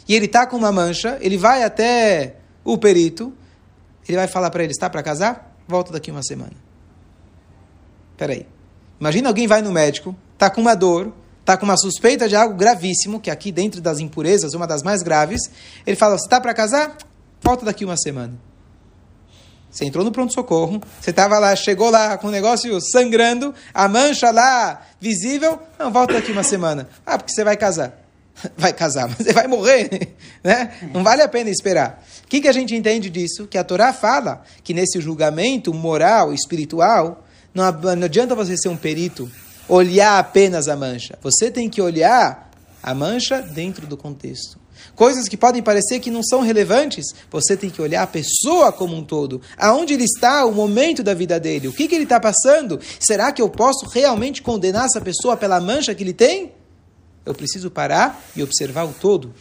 e 0.07 0.15
ele 0.15 0.25
está 0.25 0.47
com 0.47 0.57
uma 0.57 0.71
mancha, 0.71 1.19
ele 1.21 1.37
vai 1.37 1.61
até 1.61 2.37
o 2.63 2.79
perito, 2.79 3.31
ele 4.09 4.17
vai 4.17 4.27
falar 4.27 4.49
para 4.49 4.63
ele, 4.63 4.71
está 4.71 4.89
para 4.89 5.03
casar? 5.03 5.55
Volta 5.67 5.93
daqui 5.93 6.09
uma 6.09 6.23
semana. 6.23 6.53
Peraí. 8.17 8.47
Imagina 8.99 9.29
alguém 9.29 9.45
vai 9.45 9.61
no 9.61 9.71
médico, 9.71 10.15
está 10.33 10.49
com 10.49 10.61
uma 10.61 10.73
dor, 10.73 11.13
está 11.45 11.55
com 11.55 11.63
uma 11.63 11.77
suspeita 11.77 12.27
de 12.27 12.35
algo 12.35 12.55
gravíssimo, 12.55 13.19
que 13.19 13.29
aqui 13.29 13.51
dentro 13.51 13.79
das 13.79 13.99
impurezas, 13.99 14.55
uma 14.55 14.65
das 14.65 14.81
mais 14.81 15.03
graves, 15.03 15.41
ele 15.85 15.95
fala, 15.95 16.17
você 16.17 16.25
está 16.25 16.41
para 16.41 16.55
casar? 16.55 16.97
Volta 17.39 17.63
daqui 17.63 17.85
uma 17.85 17.95
semana. 17.95 18.33
Você 19.69 19.85
entrou 19.85 20.03
no 20.03 20.11
pronto-socorro, 20.11 20.81
você 20.99 21.11
estava 21.11 21.37
lá, 21.37 21.55
chegou 21.55 21.91
lá 21.91 22.17
com 22.17 22.29
o 22.29 22.31
negócio 22.31 22.79
sangrando, 22.81 23.53
a 23.71 23.87
mancha 23.87 24.31
lá 24.31 24.81
visível. 24.99 25.59
Não, 25.77 25.91
volta 25.91 26.13
daqui 26.13 26.31
uma 26.31 26.43
semana. 26.43 26.89
Ah, 27.05 27.15
porque 27.15 27.31
você 27.31 27.43
vai 27.43 27.55
casar. 27.55 28.01
Vai 28.57 28.73
casar, 28.73 29.07
mas 29.07 29.19
você 29.19 29.31
vai 29.31 29.47
morrer, 29.47 30.13
né? 30.43 30.73
Não 30.93 31.05
vale 31.05 31.21
a 31.21 31.27
pena 31.27 31.49
esperar. 31.49 32.03
O 32.21 32.27
que, 32.27 32.41
que 32.41 32.49
a 32.49 32.51
gente 32.51 32.75
entende 32.75 33.09
disso? 33.09 33.47
Que 33.47 33.57
a 33.57 33.63
Torá 33.63 33.93
fala 33.93 34.43
que 34.61 34.73
nesse 34.73 34.99
julgamento 34.99 35.73
moral, 35.73 36.33
espiritual, 36.33 37.23
não, 37.53 37.63
adianta 38.03 38.35
você 38.35 38.57
ser 38.57 38.67
um 38.67 38.75
perito, 38.75 39.31
olhar 39.67 40.19
apenas 40.19 40.67
a 40.67 40.75
mancha. 40.75 41.17
Você 41.21 41.49
tem 41.49 41.69
que 41.69 41.81
olhar 41.81 42.51
a 42.81 42.93
mancha 42.93 43.41
dentro 43.41 43.87
do 43.87 43.97
contexto. 43.97 44.59
Coisas 44.95 45.27
que 45.27 45.35
podem 45.35 45.61
parecer 45.61 45.99
que 45.99 46.11
não 46.11 46.23
são 46.23 46.41
relevantes, 46.41 47.07
você 47.29 47.57
tem 47.57 47.69
que 47.69 47.81
olhar 47.81 48.03
a 48.03 48.07
pessoa 48.07 48.71
como 48.71 48.95
um 48.95 49.03
todo. 49.03 49.41
Aonde 49.57 49.93
ele 49.93 50.03
está, 50.03 50.45
o 50.45 50.53
momento 50.53 51.03
da 51.03 51.13
vida 51.13 51.39
dele, 51.39 51.67
o 51.67 51.73
que, 51.73 51.87
que 51.87 51.95
ele 51.95 52.03
está 52.03 52.19
passando. 52.19 52.79
Será 52.99 53.31
que 53.31 53.41
eu 53.41 53.49
posso 53.49 53.87
realmente 53.87 54.41
condenar 54.41 54.85
essa 54.85 55.01
pessoa 55.01 55.35
pela 55.35 55.59
mancha 55.59 55.93
que 55.93 56.03
ele 56.03 56.13
tem? 56.13 56.53
Eu 57.25 57.33
preciso 57.33 57.71
parar 57.71 58.23
e 58.35 58.43
observar 58.43 58.85
o 58.85 58.93
todo. 58.93 59.33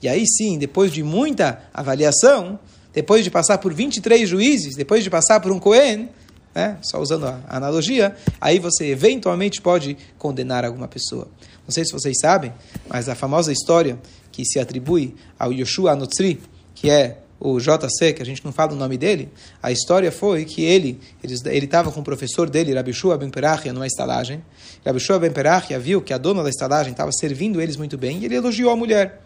E 0.00 0.08
aí 0.08 0.24
sim, 0.26 0.58
depois 0.58 0.92
de 0.92 1.02
muita 1.02 1.62
avaliação, 1.72 2.58
depois 2.92 3.24
de 3.24 3.30
passar 3.30 3.58
por 3.58 3.74
23 3.74 4.28
juízes, 4.28 4.76
depois 4.76 5.02
de 5.02 5.10
passar 5.10 5.40
por 5.40 5.50
um 5.50 5.58
Cohen, 5.58 6.08
né, 6.54 6.78
só 6.82 7.00
usando 7.00 7.26
a 7.26 7.40
analogia, 7.48 8.14
aí 8.40 8.58
você 8.58 8.86
eventualmente 8.86 9.60
pode 9.60 9.96
condenar 10.18 10.64
alguma 10.64 10.86
pessoa. 10.86 11.28
Não 11.66 11.72
sei 11.72 11.84
se 11.84 11.92
vocês 11.92 12.16
sabem, 12.20 12.52
mas 12.88 13.08
a 13.08 13.14
famosa 13.14 13.52
história 13.52 13.98
que 14.30 14.44
se 14.44 14.58
atribui 14.58 15.14
ao 15.38 15.52
Yoshua 15.52 15.92
Anotzri, 15.92 16.40
que 16.74 16.90
é 16.90 17.18
o 17.40 17.58
JC, 17.58 18.12
que 18.14 18.22
a 18.22 18.24
gente 18.24 18.44
não 18.44 18.52
fala 18.52 18.72
o 18.72 18.76
nome 18.76 18.96
dele, 18.96 19.28
a 19.62 19.70
história 19.70 20.10
foi 20.10 20.44
que 20.44 20.62
ele 20.62 20.98
ele 21.22 21.64
estava 21.66 21.90
com 21.90 22.00
o 22.00 22.04
professor 22.04 22.48
dele, 22.48 22.72
Rabi 22.74 22.92
Shua 22.92 23.18
Ben 23.18 23.28
Perachia, 23.28 23.72
numa 23.72 23.86
estalagem. 23.86 24.42
Rabi 24.84 25.00
Shua 25.00 25.18
Ben 25.18 25.30
Perachia 25.30 25.78
viu 25.78 26.00
que 26.00 26.12
a 26.12 26.18
dona 26.18 26.42
da 26.42 26.48
estalagem 26.48 26.92
estava 26.92 27.10
servindo 27.12 27.60
eles 27.60 27.76
muito 27.76 27.98
bem 27.98 28.18
e 28.18 28.24
ele 28.24 28.36
elogiou 28.36 28.70
a 28.70 28.76
mulher. 28.76 29.20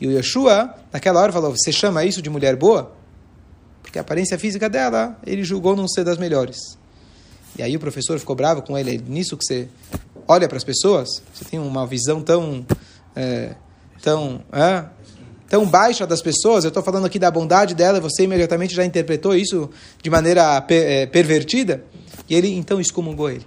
E 0.00 0.06
o 0.06 0.10
Yeshua, 0.10 0.74
naquela 0.92 1.20
hora, 1.20 1.32
falou: 1.32 1.56
Você 1.56 1.70
chama 1.70 2.04
isso 2.04 2.20
de 2.20 2.28
mulher 2.28 2.56
boa? 2.56 2.92
Porque 3.92 3.98
a 3.98 4.02
aparência 4.02 4.38
física 4.38 4.70
dela, 4.70 5.18
ele 5.22 5.44
julgou 5.44 5.76
não 5.76 5.86
ser 5.86 6.02
das 6.02 6.16
melhores. 6.16 6.78
E 7.58 7.62
aí 7.62 7.76
o 7.76 7.78
professor 7.78 8.18
ficou 8.18 8.34
bravo 8.34 8.62
com 8.62 8.78
ele. 8.78 8.96
Nisso 9.06 9.36
que 9.36 9.44
você 9.44 9.68
olha 10.26 10.48
para 10.48 10.56
as 10.56 10.64
pessoas, 10.64 11.22
você 11.34 11.44
tem 11.44 11.60
uma 11.60 11.86
visão 11.86 12.22
tão. 12.22 12.64
É, 13.14 13.54
tão 14.00 14.42
é, 14.50 14.86
tão 15.46 15.66
baixa 15.66 16.06
das 16.06 16.22
pessoas, 16.22 16.64
eu 16.64 16.68
estou 16.68 16.82
falando 16.82 17.04
aqui 17.04 17.18
da 17.18 17.30
bondade 17.30 17.74
dela, 17.74 18.00
você 18.00 18.22
imediatamente 18.22 18.74
já 18.74 18.82
interpretou 18.82 19.36
isso 19.36 19.68
de 20.02 20.08
maneira 20.08 20.58
per, 20.62 20.82
é, 20.82 21.04
pervertida, 21.04 21.84
e 22.26 22.34
ele 22.34 22.48
então 22.54 22.80
excomungou 22.80 23.28
ele. 23.28 23.44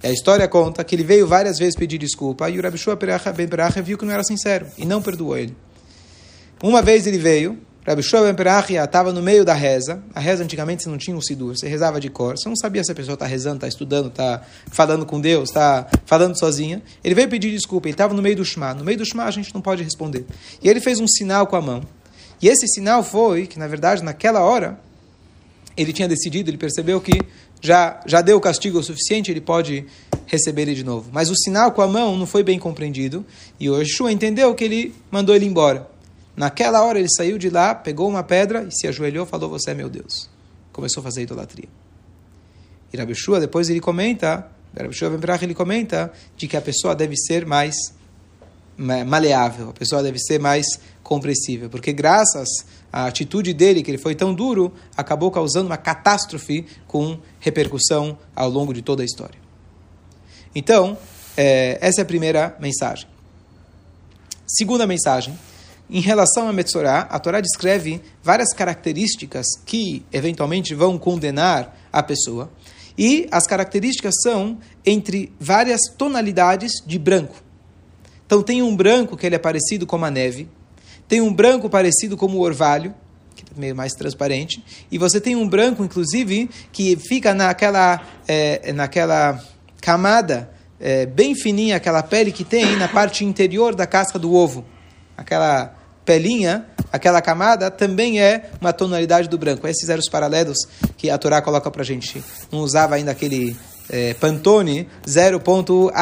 E 0.00 0.06
a 0.06 0.12
história 0.12 0.46
conta 0.46 0.84
que 0.84 0.94
ele 0.94 1.02
veio 1.02 1.26
várias 1.26 1.58
vezes 1.58 1.74
pedir 1.74 1.98
desculpa, 1.98 2.48
e 2.48 2.60
o 2.60 2.62
Rabi 2.62 2.78
Shua 2.78 2.96
Ben 3.36 3.48
Peracha 3.48 3.82
viu 3.82 3.98
que 3.98 4.04
não 4.04 4.12
era 4.12 4.22
sincero, 4.22 4.68
e 4.78 4.86
não 4.86 5.02
perdoou 5.02 5.36
ele. 5.36 5.56
Uma 6.62 6.80
vez 6.80 7.08
ele 7.08 7.18
veio, 7.18 7.58
Rabi 7.86 8.00
Ben 8.02 8.34
Perachia 8.34 8.82
estava 8.82 9.12
no 9.12 9.20
meio 9.20 9.44
da 9.44 9.52
reza. 9.52 10.02
A 10.14 10.20
reza 10.20 10.42
antigamente 10.42 10.82
você 10.82 10.88
não 10.88 10.96
tinha 10.96 11.14
um 11.14 11.20
sidur, 11.20 11.54
você 11.54 11.68
rezava 11.68 12.00
de 12.00 12.08
cor. 12.08 12.38
Você 12.38 12.48
não 12.48 12.56
sabia 12.56 12.82
se 12.82 12.90
a 12.90 12.94
pessoa 12.94 13.12
está 13.12 13.26
rezando, 13.26 13.56
está 13.56 13.68
estudando, 13.68 14.08
está 14.08 14.40
falando 14.70 15.04
com 15.04 15.20
Deus, 15.20 15.50
está 15.50 15.86
falando 16.06 16.38
sozinha. 16.38 16.82
Ele 17.04 17.14
veio 17.14 17.28
pedir 17.28 17.50
desculpa, 17.50 17.86
ele 17.86 17.92
estava 17.92 18.14
no 18.14 18.22
meio 18.22 18.36
do 18.36 18.44
Shema. 18.44 18.72
No 18.72 18.84
meio 18.84 18.96
do 18.96 19.04
Shema 19.04 19.24
a 19.24 19.30
gente 19.30 19.52
não 19.52 19.60
pode 19.60 19.82
responder. 19.82 20.24
E 20.62 20.68
ele 20.68 20.80
fez 20.80 20.98
um 20.98 21.06
sinal 21.06 21.46
com 21.46 21.56
a 21.56 21.60
mão. 21.60 21.82
E 22.40 22.48
esse 22.48 22.66
sinal 22.68 23.04
foi 23.04 23.46
que, 23.46 23.58
na 23.58 23.66
verdade, 23.66 24.02
naquela 24.02 24.40
hora, 24.40 24.80
ele 25.76 25.92
tinha 25.92 26.08
decidido, 26.08 26.48
ele 26.48 26.56
percebeu 26.56 27.02
que 27.02 27.20
já, 27.60 28.00
já 28.06 28.22
deu 28.22 28.38
o 28.38 28.40
castigo 28.40 28.78
o 28.78 28.82
suficiente, 28.82 29.30
ele 29.30 29.42
pode 29.42 29.84
receber 30.26 30.62
ele 30.62 30.74
de 30.74 30.84
novo. 30.84 31.10
Mas 31.12 31.28
o 31.28 31.36
sinal 31.36 31.72
com 31.72 31.82
a 31.82 31.86
mão 31.86 32.16
não 32.16 32.26
foi 32.26 32.42
bem 32.42 32.58
compreendido. 32.58 33.26
E 33.60 33.68
o 33.68 33.78
Yeshua 33.78 34.10
entendeu 34.10 34.54
que 34.54 34.64
ele 34.64 34.94
mandou 35.10 35.36
ele 35.36 35.44
embora. 35.44 35.92
Naquela 36.36 36.82
hora 36.82 36.98
ele 36.98 37.08
saiu 37.08 37.38
de 37.38 37.48
lá, 37.48 37.74
pegou 37.74 38.08
uma 38.08 38.22
pedra 38.22 38.64
e 38.64 38.72
se 38.72 38.88
ajoelhou 38.88 39.24
falou: 39.24 39.50
Você 39.50 39.70
é 39.70 39.74
meu 39.74 39.88
Deus. 39.88 40.28
Começou 40.72 41.00
a 41.00 41.04
fazer 41.04 41.22
idolatria. 41.22 41.68
E 42.92 42.96
Rabi 42.96 43.14
Shua, 43.14 43.40
depois 43.40 43.70
ele 43.70 43.80
comenta, 43.80 44.50
Rabi 44.76 44.94
Shua 44.94 45.12
ele 45.42 45.54
comenta 45.54 46.12
de 46.36 46.48
que 46.48 46.56
a 46.56 46.60
pessoa 46.60 46.94
deve 46.94 47.16
ser 47.16 47.46
mais 47.46 47.76
maleável, 48.76 49.70
a 49.70 49.72
pessoa 49.72 50.02
deve 50.02 50.18
ser 50.18 50.40
mais 50.40 50.66
compreensível, 51.00 51.70
porque 51.70 51.92
graças 51.92 52.48
à 52.92 53.06
atitude 53.06 53.54
dele, 53.54 53.84
que 53.84 53.90
ele 53.90 53.98
foi 53.98 54.16
tão 54.16 54.34
duro, 54.34 54.72
acabou 54.96 55.30
causando 55.30 55.66
uma 55.66 55.76
catástrofe 55.76 56.66
com 56.88 57.18
repercussão 57.38 58.18
ao 58.34 58.50
longo 58.50 58.74
de 58.74 58.82
toda 58.82 59.02
a 59.02 59.04
história. 59.04 59.38
Então, 60.54 60.98
é, 61.36 61.78
essa 61.80 62.00
é 62.00 62.02
a 62.02 62.06
primeira 62.06 62.56
mensagem. 62.60 63.06
Segunda 64.46 64.86
mensagem 64.86 65.38
em 65.88 66.00
relação 66.00 66.48
a 66.48 66.52
Metzorah, 66.52 67.06
a 67.10 67.18
Torá 67.18 67.40
descreve 67.40 68.00
várias 68.22 68.54
características 68.54 69.46
que 69.66 70.04
eventualmente 70.12 70.74
vão 70.74 70.98
condenar 70.98 71.76
a 71.92 72.02
pessoa. 72.02 72.50
E 72.96 73.28
as 73.30 73.46
características 73.46 74.14
são 74.22 74.58
entre 74.84 75.32
várias 75.38 75.80
tonalidades 75.98 76.72
de 76.86 76.98
branco. 76.98 77.42
Então 78.24 78.42
tem 78.42 78.62
um 78.62 78.74
branco 78.74 79.16
que 79.16 79.26
ele 79.26 79.34
é 79.34 79.38
parecido 79.38 79.86
com 79.86 80.02
a 80.02 80.10
neve, 80.10 80.48
tem 81.06 81.20
um 81.20 81.32
branco 81.32 81.68
parecido 81.68 82.16
como 82.16 82.38
o 82.38 82.40
orvalho, 82.40 82.94
que 83.34 83.44
é 83.54 83.60
meio 83.60 83.76
mais 83.76 83.92
transparente, 83.92 84.64
e 84.90 84.96
você 84.96 85.20
tem 85.20 85.36
um 85.36 85.46
branco, 85.46 85.84
inclusive, 85.84 86.48
que 86.72 86.96
fica 86.96 87.34
naquela, 87.34 88.00
é, 88.26 88.72
naquela 88.72 89.38
camada 89.82 90.50
é, 90.80 91.04
bem 91.04 91.34
fininha, 91.34 91.76
aquela 91.76 92.02
pele 92.02 92.32
que 92.32 92.44
tem 92.44 92.74
na 92.76 92.88
parte 92.88 93.24
interior 93.24 93.74
da 93.74 93.86
casca 93.86 94.18
do 94.18 94.32
ovo 94.32 94.64
aquela 95.16 95.74
pelinha, 96.04 96.66
aquela 96.92 97.22
camada, 97.22 97.70
também 97.70 98.20
é 98.20 98.50
uma 98.60 98.72
tonalidade 98.72 99.28
do 99.28 99.38
branco. 99.38 99.66
Esses 99.66 99.88
eram 99.88 100.00
os 100.00 100.08
paralelos 100.08 100.58
que 100.96 101.10
a 101.10 101.18
Torá 101.18 101.40
coloca 101.40 101.70
para 101.70 101.82
a 101.82 101.84
gente. 101.84 102.22
Não 102.52 102.60
usava 102.60 102.94
ainda 102.94 103.10
aquele 103.10 103.56
é, 103.88 104.14
Pantone 104.14 104.88
0.AEBX, 105.06 105.94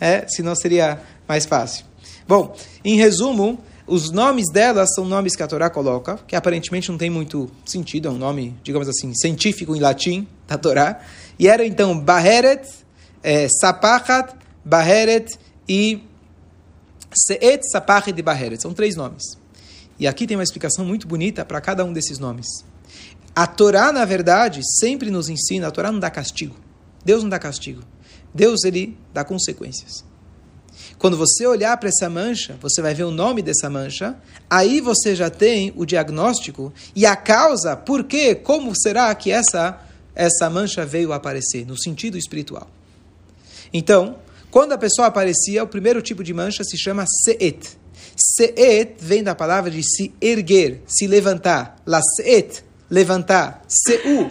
é, 0.00 0.26
senão 0.28 0.54
seria 0.54 1.00
mais 1.28 1.46
fácil. 1.46 1.84
Bom, 2.26 2.54
em 2.84 2.96
resumo, 2.96 3.58
os 3.86 4.10
nomes 4.10 4.46
delas 4.52 4.94
são 4.94 5.04
nomes 5.04 5.34
que 5.34 5.42
a 5.42 5.46
Torá 5.46 5.68
coloca, 5.68 6.18
que 6.26 6.36
aparentemente 6.36 6.88
não 6.90 6.98
tem 6.98 7.10
muito 7.10 7.50
sentido, 7.64 8.08
é 8.08 8.10
um 8.10 8.18
nome, 8.18 8.56
digamos 8.62 8.88
assim, 8.88 9.12
científico 9.14 9.74
em 9.74 9.80
latim 9.80 10.26
da 10.46 10.56
Torá. 10.56 11.00
E 11.38 11.48
eram 11.48 11.64
então 11.64 11.98
Baheret, 11.98 12.68
é, 13.22 13.48
Sapachat, 13.60 14.34
Baheret 14.64 15.36
e 15.68 16.02
Seet 17.12 17.62
Sapach 17.70 18.12
de 18.12 18.22
Baheret. 18.22 18.60
São 18.60 18.72
três 18.72 18.96
nomes. 18.96 19.22
E 19.98 20.06
aqui 20.06 20.26
tem 20.26 20.36
uma 20.36 20.42
explicação 20.42 20.84
muito 20.84 21.06
bonita 21.06 21.44
para 21.44 21.60
cada 21.60 21.84
um 21.84 21.92
desses 21.92 22.18
nomes. 22.18 22.46
A 23.34 23.46
Torá, 23.46 23.92
na 23.92 24.04
verdade, 24.04 24.60
sempre 24.78 25.10
nos 25.10 25.28
ensina, 25.28 25.68
a 25.68 25.70
Torá 25.70 25.92
não 25.92 26.00
dá 26.00 26.10
castigo. 26.10 26.56
Deus 27.04 27.22
não 27.22 27.30
dá 27.30 27.38
castigo. 27.38 27.82
Deus, 28.34 28.64
ele 28.64 28.96
dá 29.12 29.24
consequências. 29.24 30.04
Quando 30.98 31.16
você 31.16 31.46
olhar 31.46 31.76
para 31.78 31.88
essa 31.88 32.08
mancha, 32.10 32.56
você 32.60 32.82
vai 32.82 32.94
ver 32.94 33.04
o 33.04 33.10
nome 33.10 33.42
dessa 33.42 33.70
mancha, 33.70 34.16
aí 34.48 34.80
você 34.80 35.14
já 35.14 35.30
tem 35.30 35.72
o 35.76 35.86
diagnóstico 35.86 36.72
e 36.94 37.06
a 37.06 37.16
causa, 37.16 37.76
por 37.76 38.04
quê, 38.04 38.34
como 38.34 38.72
será 38.74 39.14
que 39.14 39.30
essa, 39.30 39.80
essa 40.14 40.50
mancha 40.50 40.84
veio 40.84 41.12
a 41.12 41.16
aparecer, 41.16 41.66
no 41.66 41.78
sentido 41.78 42.18
espiritual. 42.18 42.68
Então, 43.72 44.16
quando 44.50 44.72
a 44.72 44.78
pessoa 44.78 45.06
aparecia, 45.06 45.62
o 45.62 45.68
primeiro 45.68 46.02
tipo 46.02 46.24
de 46.24 46.34
mancha 46.34 46.64
se 46.64 46.76
chama 46.76 47.04
seet. 47.06 47.78
Seet 48.16 48.96
vem 48.98 49.22
da 49.22 49.34
palavra 49.34 49.70
de 49.70 49.82
se 49.82 50.12
erguer, 50.20 50.82
se 50.86 51.06
levantar. 51.06 51.76
La 51.86 52.00
seet, 52.16 52.64
levantar. 52.90 53.62
Seu. 53.68 54.30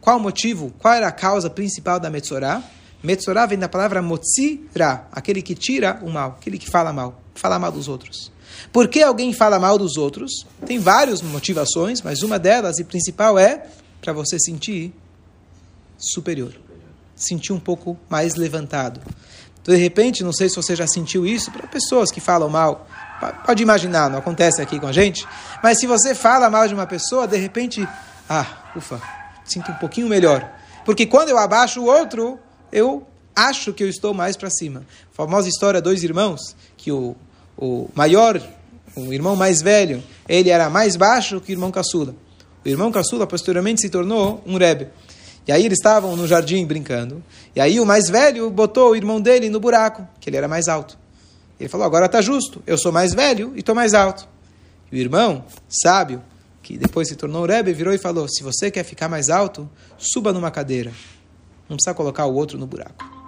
Qual 0.00 0.18
o 0.18 0.20
motivo? 0.20 0.72
Qual 0.78 0.94
era 0.94 1.08
a 1.08 1.12
causa 1.12 1.50
principal 1.50 1.98
da 1.98 2.08
Metzorah? 2.08 2.62
Metzorah 3.02 3.46
vem 3.46 3.58
da 3.58 3.68
palavra 3.68 4.00
motzira, 4.00 5.06
aquele 5.12 5.42
que 5.42 5.54
tira 5.54 5.98
o 6.02 6.10
mal, 6.10 6.36
aquele 6.38 6.58
que 6.58 6.68
fala 6.68 6.92
mal, 6.92 7.20
fala 7.34 7.58
mal 7.58 7.72
dos 7.72 7.88
outros. 7.88 8.32
Por 8.72 8.88
que 8.88 9.02
alguém 9.02 9.32
fala 9.32 9.58
mal 9.58 9.76
dos 9.76 9.96
outros? 9.96 10.46
Tem 10.66 10.78
várias 10.78 11.20
motivações, 11.20 12.00
mas 12.00 12.22
uma 12.22 12.38
delas 12.38 12.78
e 12.78 12.84
principal 12.84 13.38
é 13.38 13.66
para 14.00 14.12
você 14.12 14.38
sentir 14.38 14.92
superior 15.96 16.67
sentir 17.18 17.52
um 17.52 17.60
pouco 17.60 17.98
mais 18.08 18.34
levantado. 18.34 19.00
Então, 19.60 19.74
de 19.74 19.80
repente, 19.80 20.22
não 20.22 20.32
sei 20.32 20.48
se 20.48 20.56
você 20.56 20.74
já 20.74 20.86
sentiu 20.86 21.26
isso, 21.26 21.50
para 21.50 21.66
pessoas 21.66 22.10
que 22.10 22.20
falam 22.20 22.48
mal, 22.48 22.86
pode 23.44 23.62
imaginar, 23.62 24.08
não 24.08 24.18
acontece 24.18 24.62
aqui 24.62 24.78
com 24.78 24.86
a 24.86 24.92
gente, 24.92 25.26
mas 25.62 25.78
se 25.78 25.86
você 25.86 26.14
fala 26.14 26.48
mal 26.48 26.66
de 26.66 26.74
uma 26.74 26.86
pessoa, 26.86 27.26
de 27.26 27.36
repente, 27.36 27.86
ah, 28.28 28.46
ufa, 28.76 29.00
sinto 29.44 29.70
um 29.70 29.76
pouquinho 29.76 30.08
melhor. 30.08 30.50
Porque 30.84 31.04
quando 31.04 31.28
eu 31.28 31.38
abaixo 31.38 31.80
o 31.80 31.86
outro, 31.86 32.38
eu 32.72 33.06
acho 33.34 33.72
que 33.72 33.82
eu 33.82 33.88
estou 33.88 34.14
mais 34.14 34.36
para 34.36 34.48
cima. 34.48 34.84
A 35.12 35.14
famosa 35.14 35.48
história 35.48 35.82
dois 35.82 36.02
irmãos, 36.02 36.56
que 36.76 36.90
o, 36.90 37.14
o 37.56 37.90
maior 37.94 38.40
o 38.96 39.12
irmão 39.12 39.36
mais 39.36 39.62
velho, 39.62 40.02
ele 40.28 40.50
era 40.50 40.68
mais 40.68 40.96
baixo 40.96 41.40
que 41.40 41.52
o 41.52 41.54
irmão 41.54 41.70
caçula. 41.70 42.14
O 42.64 42.68
irmão 42.68 42.90
caçula 42.90 43.26
posteriormente 43.26 43.80
se 43.80 43.88
tornou 43.88 44.42
um 44.46 44.56
Rebbe. 44.56 44.88
E 45.48 45.52
aí 45.52 45.64
eles 45.64 45.78
estavam 45.78 46.14
no 46.14 46.26
jardim 46.26 46.66
brincando. 46.66 47.24
E 47.56 47.60
aí 47.60 47.80
o 47.80 47.86
mais 47.86 48.10
velho 48.10 48.50
botou 48.50 48.90
o 48.90 48.94
irmão 48.94 49.18
dele 49.18 49.48
no 49.48 49.58
buraco, 49.58 50.06
que 50.20 50.28
ele 50.28 50.36
era 50.36 50.46
mais 50.46 50.68
alto. 50.68 50.98
Ele 51.58 51.70
falou: 51.70 51.86
agora 51.86 52.04
está 52.04 52.20
justo, 52.20 52.62
eu 52.66 52.76
sou 52.76 52.92
mais 52.92 53.14
velho 53.14 53.52
e 53.56 53.60
estou 53.60 53.74
mais 53.74 53.94
alto. 53.94 54.28
E 54.92 54.96
o 54.96 55.00
irmão, 55.00 55.42
sábio, 55.66 56.22
que 56.62 56.76
depois 56.76 57.08
se 57.08 57.16
tornou 57.16 57.46
Rebbe, 57.46 57.72
virou 57.72 57.94
e 57.94 57.98
falou: 57.98 58.28
se 58.28 58.42
você 58.42 58.70
quer 58.70 58.84
ficar 58.84 59.08
mais 59.08 59.30
alto, 59.30 59.68
suba 59.96 60.34
numa 60.34 60.50
cadeira. 60.50 60.92
Não 61.66 61.76
precisa 61.76 61.94
colocar 61.94 62.26
o 62.26 62.34
outro 62.34 62.58
no 62.58 62.66
buraco. 62.66 63.18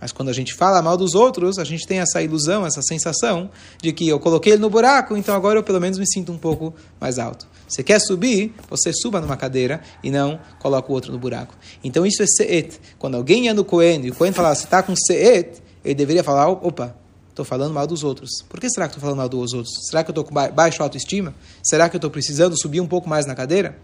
Mas 0.00 0.10
quando 0.10 0.30
a 0.30 0.32
gente 0.32 0.52
fala 0.54 0.82
mal 0.82 0.96
dos 0.96 1.14
outros, 1.14 1.58
a 1.58 1.64
gente 1.64 1.86
tem 1.86 2.00
essa 2.00 2.22
ilusão, 2.22 2.66
essa 2.66 2.82
sensação 2.82 3.50
de 3.80 3.92
que 3.92 4.08
eu 4.08 4.18
coloquei 4.18 4.54
ele 4.54 4.62
no 4.62 4.70
buraco, 4.70 5.16
então 5.16 5.34
agora 5.34 5.58
eu 5.58 5.62
pelo 5.62 5.80
menos 5.80 5.98
me 5.98 6.10
sinto 6.10 6.32
um 6.32 6.38
pouco 6.38 6.74
mais 6.98 7.18
alto. 7.18 7.46
Você 7.70 7.84
quer 7.84 8.00
subir, 8.00 8.52
você 8.68 8.92
suba 8.92 9.20
numa 9.20 9.36
cadeira 9.36 9.80
e 10.02 10.10
não 10.10 10.40
coloca 10.58 10.90
o 10.90 10.92
outro 10.92 11.12
no 11.12 11.18
buraco. 11.20 11.54
Então 11.84 12.04
isso 12.04 12.20
é 12.20 12.26
seet. 12.26 12.80
Quando 12.98 13.14
alguém 13.14 13.44
ia 13.44 13.54
no 13.54 13.64
Cohen 13.64 14.04
e 14.04 14.10
o 14.10 14.14
Cohen 14.14 14.32
falava, 14.32 14.56
você 14.56 14.64
está 14.64 14.82
com 14.82 14.92
seet, 14.96 15.62
ele 15.84 15.94
deveria 15.94 16.24
falar, 16.24 16.48
opa, 16.48 16.96
estou 17.28 17.44
falando 17.44 17.72
mal 17.72 17.86
dos 17.86 18.02
outros. 18.02 18.42
Por 18.48 18.58
que 18.58 18.68
será 18.68 18.88
que 18.88 18.94
estou 18.94 19.00
falando 19.00 19.18
mal 19.18 19.28
dos 19.28 19.52
outros? 19.52 19.72
Será 19.88 20.02
que 20.02 20.10
eu 20.10 20.12
estou 20.12 20.24
com 20.24 20.34
baixo 20.34 20.82
autoestima? 20.82 21.32
Será 21.62 21.88
que 21.88 21.94
eu 21.94 21.98
estou 21.98 22.10
precisando 22.10 22.60
subir 22.60 22.80
um 22.80 22.88
pouco 22.88 23.08
mais 23.08 23.24
na 23.24 23.36
cadeira? 23.36 23.78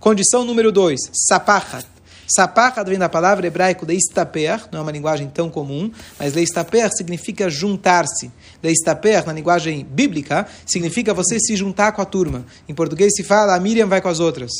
Condição 0.00 0.44
número 0.44 0.72
dois, 0.72 0.98
sapachat. 1.12 1.93
Sapachat 2.26 2.88
vem 2.88 2.98
da 2.98 3.08
palavra 3.08 3.46
hebraico 3.46 3.84
leistaper, 3.86 4.66
não 4.72 4.80
é 4.80 4.82
uma 4.82 4.92
linguagem 4.92 5.28
tão 5.28 5.50
comum, 5.50 5.90
mas 6.18 6.34
leistaper 6.34 6.90
significa 6.96 7.50
juntar-se. 7.50 8.30
Leistaper, 8.62 9.26
na 9.26 9.32
linguagem 9.32 9.84
bíblica, 9.84 10.46
significa 10.66 11.12
você 11.12 11.38
se 11.38 11.56
juntar 11.56 11.92
com 11.92 12.02
a 12.02 12.04
turma. 12.04 12.44
Em 12.68 12.74
português 12.74 13.12
se 13.14 13.22
fala, 13.22 13.54
a 13.54 13.60
Miriam 13.60 13.86
vai 13.86 14.00
com 14.00 14.08
as 14.08 14.20
outras. 14.20 14.50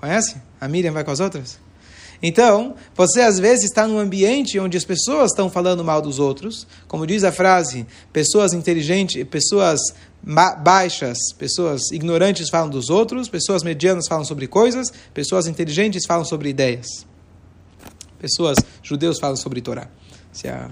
Conhece? 0.00 0.36
A 0.60 0.68
Miriam 0.68 0.92
vai 0.92 1.04
com 1.04 1.10
as 1.10 1.20
outras? 1.20 1.58
Então, 2.22 2.74
você 2.94 3.20
às 3.20 3.38
vezes 3.38 3.64
está 3.64 3.86
num 3.86 3.98
ambiente 3.98 4.58
onde 4.58 4.76
as 4.76 4.84
pessoas 4.84 5.30
estão 5.30 5.50
falando 5.50 5.84
mal 5.84 6.00
dos 6.00 6.18
outros, 6.18 6.66
como 6.88 7.06
diz 7.06 7.24
a 7.24 7.32
frase, 7.32 7.86
pessoas 8.12 8.52
inteligentes, 8.52 9.22
pessoas 9.28 9.78
baixas, 10.26 11.16
pessoas 11.38 11.92
ignorantes 11.92 12.50
falam 12.50 12.68
dos 12.68 12.90
outros, 12.90 13.28
pessoas 13.28 13.62
medianas 13.62 14.08
falam 14.08 14.24
sobre 14.24 14.48
coisas, 14.48 14.92
pessoas 15.14 15.46
inteligentes 15.46 16.04
falam 16.04 16.24
sobre 16.24 16.48
ideias. 16.48 17.06
Pessoas 18.18 18.58
judeus 18.82 19.20
falam 19.20 19.36
sobre 19.36 19.60
Torá. 19.60 19.88
Essa 20.34 20.48
é 20.48 20.50
a, 20.50 20.70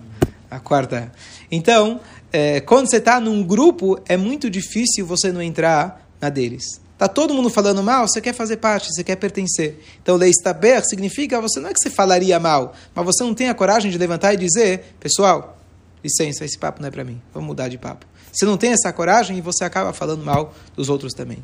a 0.51 0.61
quarta. 0.61 1.13
Então, 1.51 2.01
é, 2.33 2.61
quando 2.61 2.91
você 2.91 2.97
está 2.97 3.21
num 3.21 3.45
grupo, 3.45 4.01
é 4.07 4.17
muito 4.17 4.51
difícil 4.51 5.07
você 5.07 5.31
não 5.31 5.41
entrar 5.41 6.05
na 6.21 6.29
deles. 6.29 6.81
Tá 6.99 7.07
todo 7.07 7.35
mundo 7.35 7.51
falando 7.51 7.83
mal, 7.83 8.09
você 8.09 8.21
quer 8.21 8.33
fazer 8.33 8.57
parte, 8.57 8.89
você 8.93 9.05
quer 9.05 9.17
pertencer. 9.17 9.81
Então, 10.03 10.17
leistaber 10.17 10.83
significa, 10.85 11.41
você 11.41 11.61
não 11.61 11.69
é 11.69 11.73
que 11.73 11.79
você 11.81 11.91
falaria 11.91 12.41
mal, 12.41 12.73
mas 12.95 13.05
você 13.05 13.23
não 13.23 13.35
tem 13.35 13.49
a 13.49 13.55
coragem 13.55 13.91
de 13.91 13.99
levantar 13.99 14.33
e 14.35 14.37
dizer, 14.37 14.97
pessoal, 14.99 15.59
licença, 16.05 16.45
esse 16.45 16.59
papo 16.59 16.83
não 16.83 16.89
é 16.89 16.91
para 16.91 17.03
mim, 17.03 17.21
vamos 17.33 17.49
mudar 17.49 17.69
de 17.69 17.79
papo. 17.79 18.07
Você 18.35 18.45
não 18.45 18.57
tem 18.57 18.73
essa 18.73 18.93
coragem 18.93 19.39
e 19.39 19.41
você 19.41 19.63
acaba 19.63 19.93
falando 19.93 20.25
mal 20.25 20.53
dos 20.77 20.89
outros 20.89 21.13
também. 21.13 21.39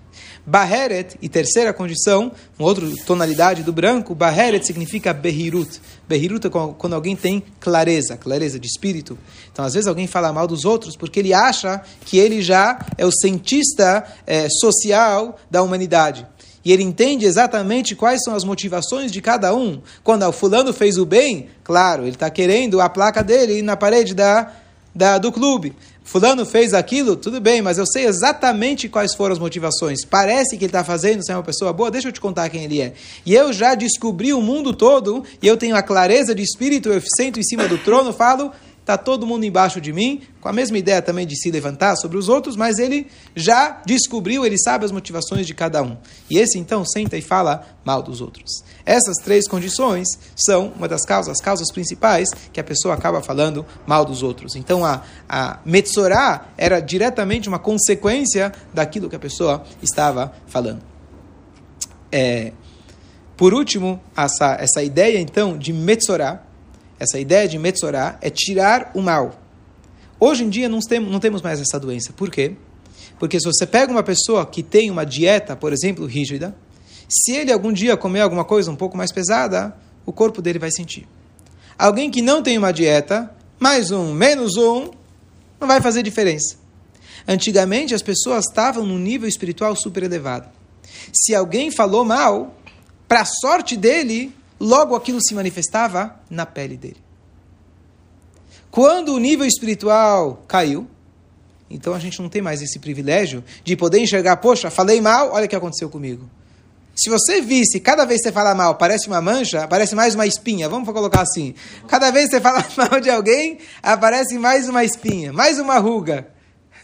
Baheret, 0.44 1.16
e 1.22 1.28
terceira 1.28 1.72
condição, 1.72 2.32
uma 2.58 2.68
outra 2.68 2.84
tonalidade 3.06 3.62
do 3.62 3.72
branco, 3.72 4.12
Baheret 4.12 4.66
significa 4.66 5.12
Behirut. 5.12 5.80
Behirut 6.08 6.48
é 6.48 6.50
quando 6.50 6.94
alguém 6.94 7.14
tem 7.14 7.44
clareza, 7.60 8.16
clareza 8.16 8.58
de 8.58 8.66
espírito. 8.66 9.16
Então, 9.52 9.64
às 9.64 9.74
vezes, 9.74 9.86
alguém 9.86 10.08
fala 10.08 10.32
mal 10.32 10.48
dos 10.48 10.64
outros 10.64 10.96
porque 10.96 11.20
ele 11.20 11.32
acha 11.32 11.80
que 12.04 12.18
ele 12.18 12.42
já 12.42 12.84
é 12.98 13.06
o 13.06 13.12
cientista 13.12 14.04
é, 14.26 14.48
social 14.48 15.38
da 15.48 15.62
humanidade. 15.62 16.26
E 16.64 16.72
ele 16.72 16.82
entende 16.82 17.24
exatamente 17.24 17.94
quais 17.94 18.20
são 18.22 18.34
as 18.34 18.44
motivações 18.44 19.10
de 19.10 19.20
cada 19.20 19.54
um. 19.54 19.80
Quando 20.04 20.26
o 20.26 20.32
fulano 20.32 20.72
fez 20.72 20.98
o 20.98 21.06
bem, 21.06 21.48
claro, 21.64 22.02
ele 22.02 22.10
está 22.10 22.28
querendo 22.28 22.80
a 22.80 22.88
placa 22.88 23.22
dele 23.22 23.62
na 23.62 23.76
parede 23.76 24.14
da, 24.14 24.52
da, 24.94 25.18
do 25.18 25.32
clube. 25.32 25.74
Fulano 26.10 26.44
fez 26.44 26.74
aquilo, 26.74 27.14
tudo 27.14 27.40
bem, 27.40 27.62
mas 27.62 27.78
eu 27.78 27.86
sei 27.86 28.04
exatamente 28.04 28.88
quais 28.88 29.14
foram 29.14 29.32
as 29.32 29.38
motivações. 29.38 30.04
Parece 30.04 30.56
que 30.56 30.64
ele 30.64 30.70
está 30.70 30.82
fazendo 30.82 31.24
ser 31.24 31.34
uma 31.34 31.42
pessoa 31.42 31.72
boa, 31.72 31.88
deixa 31.88 32.08
eu 32.08 32.12
te 32.12 32.20
contar 32.20 32.48
quem 32.48 32.64
ele 32.64 32.80
é. 32.80 32.94
E 33.24 33.32
eu 33.32 33.52
já 33.52 33.76
descobri 33.76 34.32
o 34.32 34.42
mundo 34.42 34.74
todo, 34.74 35.22
e 35.40 35.46
eu 35.46 35.56
tenho 35.56 35.76
a 35.76 35.82
clareza 35.82 36.34
de 36.34 36.42
espírito, 36.42 36.88
eu 36.88 37.00
sento 37.16 37.38
em 37.38 37.44
cima 37.44 37.68
do 37.68 37.78
trono, 37.78 38.12
falo, 38.12 38.50
está 38.90 38.98
todo 38.98 39.26
mundo 39.26 39.44
embaixo 39.44 39.80
de 39.80 39.92
mim, 39.92 40.22
com 40.40 40.48
a 40.48 40.52
mesma 40.52 40.76
ideia 40.76 41.00
também 41.00 41.26
de 41.26 41.36
se 41.40 41.50
levantar 41.50 41.94
sobre 41.96 42.18
os 42.18 42.28
outros, 42.28 42.56
mas 42.56 42.78
ele 42.78 43.06
já 43.36 43.80
descobriu, 43.86 44.44
ele 44.44 44.58
sabe 44.58 44.84
as 44.84 44.90
motivações 44.90 45.46
de 45.46 45.54
cada 45.54 45.82
um. 45.82 45.96
E 46.28 46.38
esse 46.38 46.58
então 46.58 46.84
senta 46.84 47.16
e 47.16 47.22
fala 47.22 47.66
mal 47.84 48.02
dos 48.02 48.20
outros. 48.20 48.64
Essas 48.84 49.16
três 49.22 49.46
condições 49.46 50.08
são 50.34 50.72
uma 50.76 50.88
das 50.88 51.04
causas, 51.04 51.32
as 51.38 51.40
causas 51.40 51.70
principais 51.70 52.28
que 52.52 52.58
a 52.58 52.64
pessoa 52.64 52.94
acaba 52.94 53.22
falando 53.22 53.64
mal 53.86 54.04
dos 54.04 54.22
outros. 54.22 54.56
Então 54.56 54.84
a, 54.84 55.02
a 55.28 55.60
Metzorá 55.64 56.48
era 56.58 56.80
diretamente 56.80 57.48
uma 57.48 57.58
consequência 57.58 58.52
daquilo 58.74 59.08
que 59.08 59.16
a 59.16 59.20
pessoa 59.20 59.64
estava 59.80 60.32
falando. 60.48 60.82
É, 62.10 62.52
por 63.36 63.54
último, 63.54 64.00
essa, 64.16 64.56
essa 64.60 64.82
ideia 64.82 65.20
então 65.20 65.56
de 65.56 65.72
Metzorá, 65.72 66.42
essa 67.00 67.18
ideia 67.18 67.48
de 67.48 67.58
Metzorá 67.58 68.18
é 68.20 68.28
tirar 68.28 68.90
o 68.94 69.00
mal. 69.00 69.40
Hoje 70.20 70.44
em 70.44 70.50
dia 70.50 70.68
não 70.68 70.80
temos, 70.80 71.10
não 71.10 71.18
temos 71.18 71.40
mais 71.40 71.58
essa 71.58 71.80
doença. 71.80 72.12
Por 72.12 72.30
quê? 72.30 72.54
Porque 73.18 73.40
se 73.40 73.46
você 73.46 73.66
pega 73.66 73.90
uma 73.90 74.02
pessoa 74.02 74.44
que 74.44 74.62
tem 74.62 74.90
uma 74.90 75.04
dieta, 75.04 75.56
por 75.56 75.72
exemplo, 75.72 76.04
rígida, 76.04 76.54
se 77.08 77.32
ele 77.32 77.50
algum 77.50 77.72
dia 77.72 77.96
comer 77.96 78.20
alguma 78.20 78.44
coisa 78.44 78.70
um 78.70 78.76
pouco 78.76 78.98
mais 78.98 79.10
pesada, 79.10 79.74
o 80.04 80.12
corpo 80.12 80.42
dele 80.42 80.58
vai 80.58 80.70
sentir. 80.70 81.08
Alguém 81.78 82.10
que 82.10 82.20
não 82.20 82.42
tem 82.42 82.58
uma 82.58 82.70
dieta, 82.70 83.34
mais 83.58 83.90
um, 83.90 84.12
menos 84.12 84.58
um, 84.58 84.90
não 85.58 85.66
vai 85.66 85.80
fazer 85.80 86.02
diferença. 86.02 86.56
Antigamente 87.26 87.94
as 87.94 88.02
pessoas 88.02 88.44
estavam 88.46 88.84
num 88.84 88.98
nível 88.98 89.28
espiritual 89.28 89.74
super 89.74 90.02
elevado. 90.02 90.48
Se 91.12 91.34
alguém 91.34 91.70
falou 91.70 92.04
mal, 92.04 92.54
para 93.08 93.24
sorte 93.24 93.76
dele, 93.76 94.34
logo 94.60 94.94
aquilo 94.94 95.20
se 95.20 95.34
manifestava 95.34 96.20
na 96.28 96.44
pele 96.44 96.76
dele. 96.76 97.02
Quando 98.70 99.14
o 99.14 99.18
nível 99.18 99.46
espiritual 99.46 100.44
caiu, 100.46 100.86
então 101.68 101.94
a 101.94 101.98
gente 101.98 102.20
não 102.20 102.28
tem 102.28 102.42
mais 102.42 102.60
esse 102.62 102.78
privilégio 102.78 103.42
de 103.64 103.76
poder 103.76 104.00
enxergar, 104.00 104.36
poxa, 104.36 104.70
falei 104.70 105.00
mal, 105.00 105.32
olha 105.32 105.46
o 105.46 105.48
que 105.48 105.56
aconteceu 105.56 105.88
comigo. 105.88 106.28
Se 106.94 107.08
você 107.08 107.40
visse, 107.40 107.80
cada 107.80 108.04
vez 108.04 108.20
que 108.20 108.28
você 108.28 108.32
fala 108.32 108.54
mal, 108.54 108.74
parece 108.74 109.06
uma 109.06 109.22
mancha, 109.22 109.64
aparece 109.64 109.94
mais 109.94 110.14
uma 110.14 110.26
espinha, 110.26 110.68
vamos 110.68 110.88
colocar 110.92 111.22
assim. 111.22 111.54
Cada 111.88 112.10
vez 112.10 112.26
que 112.26 112.32
você 112.32 112.40
fala 112.40 112.64
mal 112.76 113.00
de 113.00 113.08
alguém, 113.08 113.58
aparece 113.82 114.36
mais 114.38 114.68
uma 114.68 114.84
espinha, 114.84 115.32
mais 115.32 115.58
uma 115.58 115.78
ruga. 115.78 116.28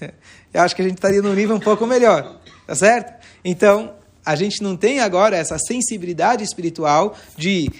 Eu 0.54 0.62
acho 0.62 0.74
que 0.74 0.82
a 0.82 0.84
gente 0.84 0.96
estaria 0.96 1.20
num 1.20 1.34
nível 1.34 1.56
um 1.56 1.60
pouco 1.60 1.86
melhor, 1.86 2.40
tá 2.66 2.74
certo? 2.74 3.12
Então, 3.44 3.95
a 4.26 4.34
gente 4.34 4.60
não 4.60 4.76
tem 4.76 4.98
agora 4.98 5.36
essa 5.36 5.56
sensibilidade 5.56 6.42
espiritual 6.42 7.16
de 7.36 7.70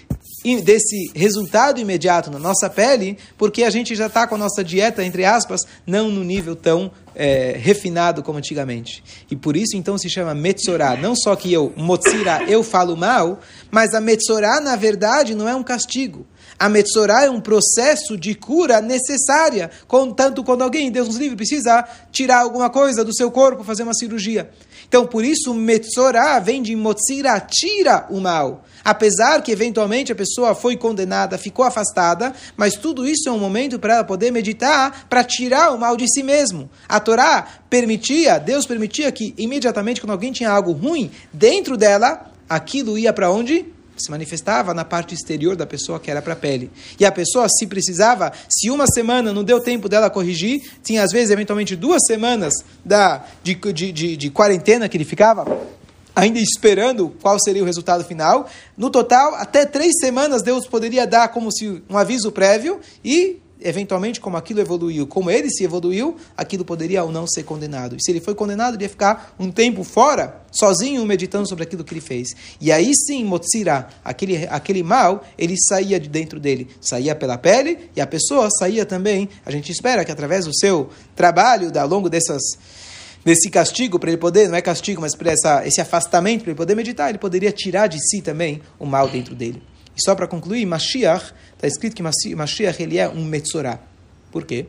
desse 0.62 1.11
resultado 1.12 1.80
imediato 1.80 2.30
na 2.30 2.38
nossa 2.38 2.70
pele, 2.70 3.18
porque 3.37 3.64
a 3.64 3.70
gente 3.70 3.96
já 3.96 4.06
está 4.06 4.28
com 4.28 4.37
a 4.37 4.38
nossa 4.38 4.62
dieta, 4.62 5.02
entre 5.02 5.24
aspas, 5.24 5.62
não 5.85 6.09
no 6.09 6.22
nível 6.22 6.54
tão 6.54 6.92
é, 7.16 7.56
refinado 7.59 8.22
como 8.22 8.38
antigamente. 8.38 9.02
E 9.28 9.35
por 9.35 9.56
isso 9.56 9.76
então 9.76 9.98
se 9.98 10.09
chama 10.09 10.35
Metzorá. 10.37 10.96
Não 10.96 11.16
só 11.16 11.35
que 11.35 11.52
eu, 11.52 11.72
Motzira, 11.76 12.44
eu 12.46 12.62
falo 12.62 12.96
mal, 12.96 13.40
mas 13.72 13.92
a 13.92 14.00
Metzorá, 14.00 14.61
na 14.61 14.76
verdade, 14.76 15.35
não 15.35 15.48
é 15.48 15.54
um 15.56 15.64
castigo. 15.64 16.24
A 16.59 16.68
Metzorá 16.68 17.24
é 17.24 17.30
um 17.30 17.40
processo 17.40 18.16
de 18.16 18.35
cura 18.35 18.80
necessária, 18.80 19.70
tanto 20.16 20.44
quando 20.44 20.62
alguém, 20.62 20.92
Deus 20.92 21.09
nos 21.09 21.16
livre, 21.16 21.37
precisa 21.37 21.87
tirar 22.12 22.40
alguma 22.40 22.70
coisa 22.70 23.04
do 23.04 23.14
seu 23.14 23.30
corpo, 23.30 23.64
fazer 23.64 23.82
uma 23.82 23.94
cirurgia. 23.94 24.50
Então, 24.88 25.07
por 25.07 25.25
isso, 25.25 25.53
Metzorá 25.53 26.38
vem 26.38 26.62
de 26.62 26.75
Motzira, 26.77 27.38
tira 27.40 28.07
o 28.11 28.20
mal. 28.20 28.64
Apesar 28.85 29.42
que, 29.42 29.51
eventualmente, 29.51 30.12
a 30.12 30.14
pessoa 30.14 30.55
foi 30.55 30.77
condenada, 30.77 31.37
ficou 31.37 31.64
afastada, 31.64 32.33
mas 32.57 32.77
tudo 32.77 33.07
isso 33.07 33.29
é 33.29 33.33
um 33.33 33.38
momento 33.38 33.79
para 33.79 33.94
ela 33.94 34.05
poder 34.05 34.31
meditar, 34.31 35.07
para 35.09 35.25
tirar 35.25 35.72
o 35.72 35.79
mal 35.79 35.96
de 35.96 36.07
si 36.09 36.22
mesmo. 36.22 36.70
A 36.88 37.01
Torá 37.01 37.46
permitia, 37.68 38.38
Deus 38.38 38.64
permitia 38.64 39.11
que, 39.11 39.35
imediatamente, 39.37 40.01
quando 40.01 40.12
alguém 40.12 40.33
tinha 40.33 40.51
algo 40.51 40.72
ruim 40.72 41.11
dentro 41.33 41.77
dela, 41.77 42.31
aquilo 42.49 42.96
ia 42.96 43.12
para 43.12 43.31
onde? 43.31 43.75
Se 44.02 44.11
manifestava 44.11 44.74
na 44.74 44.85
parte 44.85 45.14
exterior 45.14 45.56
da 45.56 45.66
pessoa, 45.66 46.00
que 46.00 46.11
era 46.11 46.22
para 46.22 46.32
a 46.35 46.37
pele. 46.37 46.70
E 46.98 47.04
a 47.04 47.12
pessoa, 47.12 47.46
se 47.48 47.66
precisava, 47.66 48.32
se 48.48 48.70
uma 48.70 48.87
semana 48.87 49.32
não 49.32 49.44
deu 49.44 49.61
tempo 49.61 49.88
dela 49.88 50.11
corrigir, 50.11 50.61
tinha 50.82 51.02
às 51.02 51.12
vezes, 51.12 51.30
eventualmente, 51.30 51.76
duas 51.76 52.00
semanas 52.06 52.54
da, 52.85 53.24
de, 53.42 53.54
de, 53.54 53.92
de, 53.92 54.16
de 54.16 54.30
quarentena 54.30 54.88
que 54.88 54.96
ele 54.96 55.04
ficava 55.04 55.44
ainda 56.16 56.38
esperando 56.38 57.11
qual 57.20 57.38
seria 57.38 57.62
o 57.62 57.66
resultado 57.66 58.02
final. 58.02 58.48
No 58.74 58.88
total, 58.88 59.35
até 59.35 59.66
três 59.66 59.92
semanas 60.00 60.42
Deus 60.42 60.66
poderia 60.66 61.06
dar 61.06 61.28
como 61.28 61.52
se 61.52 61.82
um 61.90 61.98
aviso 61.98 62.32
prévio 62.32 62.80
e 63.04 63.38
eventualmente, 63.61 64.21
como 64.21 64.37
aquilo 64.37 64.61
evoluiu, 64.61 65.07
como 65.07 65.31
ele 65.31 65.51
se 65.51 65.64
evoluiu, 65.64 66.16
aquilo 66.37 66.64
poderia 66.64 67.03
ou 67.05 67.11
não 67.11 67.27
ser 67.27 67.42
condenado. 67.42 67.97
E 67.97 68.03
se 68.03 68.11
ele 68.11 68.21
foi 68.21 68.35
condenado, 68.35 68.75
ele 68.75 68.85
ia 68.85 68.88
ficar 68.88 69.35
um 69.38 69.51
tempo 69.51 69.83
fora, 69.83 70.42
sozinho, 70.51 71.05
meditando 71.05 71.49
sobre 71.49 71.64
aquilo 71.64 71.85
que 71.85 71.95
ele 71.95 72.01
fez. 72.01 72.29
E 72.61 72.71
aí 72.71 72.92
sim, 72.95 73.25
Motsira, 73.25 73.88
aquele, 74.05 74.47
aquele 74.47 74.83
mal, 74.83 75.25
ele 75.38 75.57
saía 75.59 75.99
de 75.99 76.09
dentro 76.09 76.38
dele. 76.38 76.69
Saía 76.81 77.14
pela 77.14 77.38
pele 77.38 77.90
e 77.95 78.01
a 78.01 78.07
pessoa 78.07 78.49
saía 78.51 78.85
também. 78.85 79.29
A 79.45 79.51
gente 79.51 79.73
espera 79.73 80.05
que 80.05 80.12
através 80.12 80.45
do 80.45 80.57
seu 80.57 80.90
trabalho, 81.14 81.71
ao 81.79 81.88
longo 81.88 82.09
dessas 82.09 82.42
desse 83.25 83.51
castigo, 83.51 83.99
para 83.99 84.11
ele 84.11 84.19
poder, 84.19 84.49
não 84.49 84.57
é 84.57 84.62
castigo, 84.62 85.01
mas 85.01 85.16
para 85.16 85.66
esse 85.66 85.81
afastamento, 85.81 86.42
para 86.42 86.51
ele 86.51 86.57
poder 86.57 86.77
meditar, 86.77 87.09
ele 87.09 87.19
poderia 87.19 87.51
tirar 87.51 87.88
de 87.88 87.99
si 87.99 88.23
também 88.23 88.62
o 88.79 88.87
mal 88.87 89.09
dentro 89.09 89.35
dele. 89.35 89.61
E 89.96 90.04
só 90.04 90.14
para 90.14 90.26
concluir, 90.26 90.66
Mashiach, 90.66 91.32
está 91.54 91.66
escrito 91.66 91.96
que 91.96 92.02
Mashiach 92.35 92.82
ele 92.82 92.98
é 92.98 93.09
um 93.09 93.24
Metzorah. 93.24 93.80
Por 94.30 94.44
quê? 94.44 94.66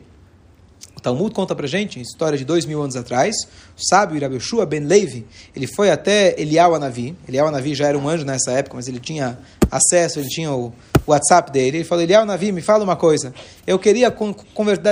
O 0.96 1.00
Talmud 1.00 1.32
conta 1.32 1.54
para 1.54 1.66
gente, 1.66 2.00
história 2.00 2.36
de 2.36 2.44
dois 2.44 2.64
mil 2.64 2.82
anos 2.82 2.96
atrás, 2.96 3.36
o 3.76 3.88
sábio 3.88 4.16
Irabushua 4.16 4.66
ben 4.66 4.80
Levi, 4.80 5.24
ele 5.54 5.68
foi 5.68 5.90
até 5.90 6.34
Eliyahu 6.40 6.74
Anavi, 6.74 7.16
Eliyahu 7.28 7.48
Anavi 7.48 7.74
já 7.74 7.86
era 7.86 7.96
um 7.96 8.08
anjo 8.08 8.24
nessa 8.24 8.50
época, 8.50 8.74
mas 8.74 8.88
ele 8.88 8.98
tinha 8.98 9.38
acesso, 9.70 10.18
ele 10.18 10.28
tinha 10.28 10.52
o 10.52 10.72
WhatsApp 11.06 11.52
dele, 11.52 11.78
ele 11.78 11.84
falou, 11.84 12.02
Eliyahu 12.02 12.24
Anavi, 12.24 12.50
me 12.50 12.60
fala 12.60 12.82
uma 12.82 12.96
coisa, 12.96 13.32
eu 13.64 13.78
queria 13.78 14.12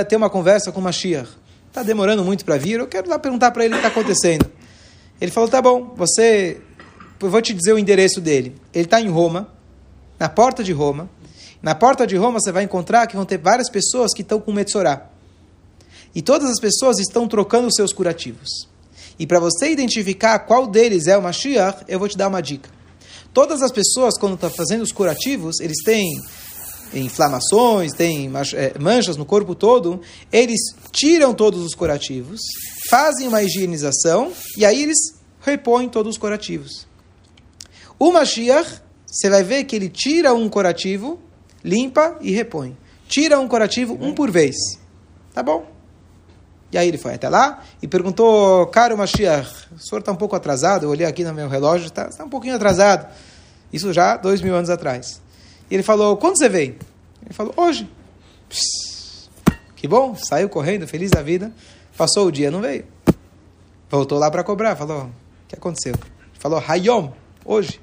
ter 0.07 0.15
uma 0.15 0.29
conversa 0.29 0.71
com 0.71 0.79
Mashiach, 0.79 1.29
está 1.67 1.83
demorando 1.83 2.23
muito 2.23 2.45
para 2.45 2.55
vir, 2.55 2.79
eu 2.79 2.87
quero 2.87 3.09
lá 3.09 3.19
perguntar 3.19 3.51
para 3.51 3.65
ele 3.65 3.73
o 3.73 3.77
que 3.77 3.85
está 3.85 3.99
acontecendo. 3.99 4.49
Ele 5.19 5.31
falou, 5.31 5.49
tá 5.49 5.61
bom, 5.61 5.93
você, 5.95 6.61
eu 7.19 7.29
vou 7.29 7.41
te 7.41 7.53
dizer 7.53 7.73
o 7.73 7.79
endereço 7.79 8.21
dele. 8.21 8.55
Ele 8.73 8.85
está 8.85 9.01
em 9.01 9.09
Roma, 9.09 9.51
na 10.19 10.29
porta 10.29 10.63
de 10.63 10.71
Roma. 10.71 11.09
Na 11.61 11.75
porta 11.75 12.05
de 12.05 12.15
Roma 12.15 12.39
você 12.39 12.51
vai 12.51 12.63
encontrar 12.63 13.07
que 13.07 13.15
vão 13.15 13.25
ter 13.25 13.37
várias 13.37 13.69
pessoas 13.69 14.13
que 14.13 14.21
estão 14.21 14.39
com 14.39 14.51
Metsorá. 14.51 15.09
E 16.13 16.21
todas 16.21 16.49
as 16.49 16.59
pessoas 16.59 16.99
estão 16.99 17.27
trocando 17.27 17.67
os 17.67 17.75
seus 17.75 17.93
curativos. 17.93 18.67
E 19.19 19.25
para 19.25 19.39
você 19.39 19.71
identificar 19.71 20.39
qual 20.39 20.67
deles 20.67 21.07
é 21.07 21.17
o 21.17 21.21
Mashiach, 21.21 21.83
eu 21.87 21.99
vou 21.99 22.07
te 22.07 22.17
dar 22.17 22.27
uma 22.27 22.41
dica. 22.41 22.69
Todas 23.33 23.61
as 23.61 23.71
pessoas, 23.71 24.17
quando 24.17 24.35
estão 24.35 24.49
fazendo 24.49 24.81
os 24.81 24.91
curativos, 24.91 25.59
eles 25.59 25.77
têm 25.83 26.07
inflamações, 26.93 27.93
têm 27.93 28.31
é, 28.53 28.79
manchas 28.79 29.17
no 29.17 29.25
corpo 29.25 29.53
todo, 29.53 30.01
eles 30.31 30.59
tiram 30.91 31.33
todos 31.33 31.63
os 31.63 31.75
curativos, 31.75 32.39
fazem 32.89 33.27
uma 33.27 33.43
higienização 33.43 34.31
e 34.55 34.65
aí 34.65 34.81
eles 34.81 34.97
repõem 35.41 35.89
todos 35.89 36.11
os 36.11 36.17
curativos. 36.17 36.87
O 37.99 38.11
Mashiach, 38.11 38.81
você 39.07 39.29
vai 39.29 39.41
ver 39.41 39.63
que 39.63 39.75
ele 39.75 39.87
tira 39.87 40.33
um 40.33 40.49
curativo, 40.49 41.17
limpa 41.63 42.17
e 42.19 42.31
repõe. 42.31 42.77
Tira 43.07 43.39
um 43.39 43.47
curativo, 43.47 43.97
um 43.99 44.13
por 44.13 44.29
vez. 44.29 44.55
Tá 45.33 45.41
bom? 45.41 45.65
E 46.71 46.77
aí 46.77 46.89
ele 46.89 46.97
foi 46.97 47.13
até 47.13 47.29
lá 47.29 47.63
e 47.81 47.87
perguntou, 47.87 48.67
caro 48.67 48.97
Mashiach, 48.97 49.67
o 49.73 49.79
senhor 49.79 49.99
está 49.99 50.11
um 50.11 50.17
pouco 50.17 50.35
atrasado, 50.35 50.83
eu 50.85 50.89
olhei 50.89 51.07
aqui 51.07 51.23
no 51.23 51.33
meu 51.33 51.47
relógio, 51.47 51.87
está 51.87 52.09
tá 52.09 52.25
um 52.25 52.29
pouquinho 52.29 52.55
atrasado. 52.55 53.07
Isso 53.71 53.93
já 53.93 54.17
dois 54.17 54.41
mil 54.41 54.53
anos 54.53 54.69
atrás. 54.69 55.21
E 55.71 55.75
ele 55.75 55.83
falou, 55.83 56.17
quando 56.17 56.37
você 56.37 56.49
veio? 56.49 56.75
Ele 57.23 57.33
falou, 57.33 57.53
hoje. 57.55 57.89
Psss, 58.49 59.29
que 59.75 59.87
bom, 59.87 60.15
saiu 60.15 60.49
correndo, 60.49 60.85
feliz 60.85 61.11
da 61.11 61.21
vida. 61.21 61.53
Passou 61.97 62.27
o 62.27 62.31
dia, 62.31 62.51
não 62.51 62.59
veio. 62.59 62.85
Voltou 63.89 64.19
lá 64.19 64.29
para 64.29 64.43
cobrar, 64.43 64.75
falou, 64.75 65.03
o 65.03 65.11
que 65.47 65.55
aconteceu? 65.55 65.93
Ele 65.93 66.39
falou, 66.39 66.61
Hayom, 66.67 67.11
hoje. 67.45 67.79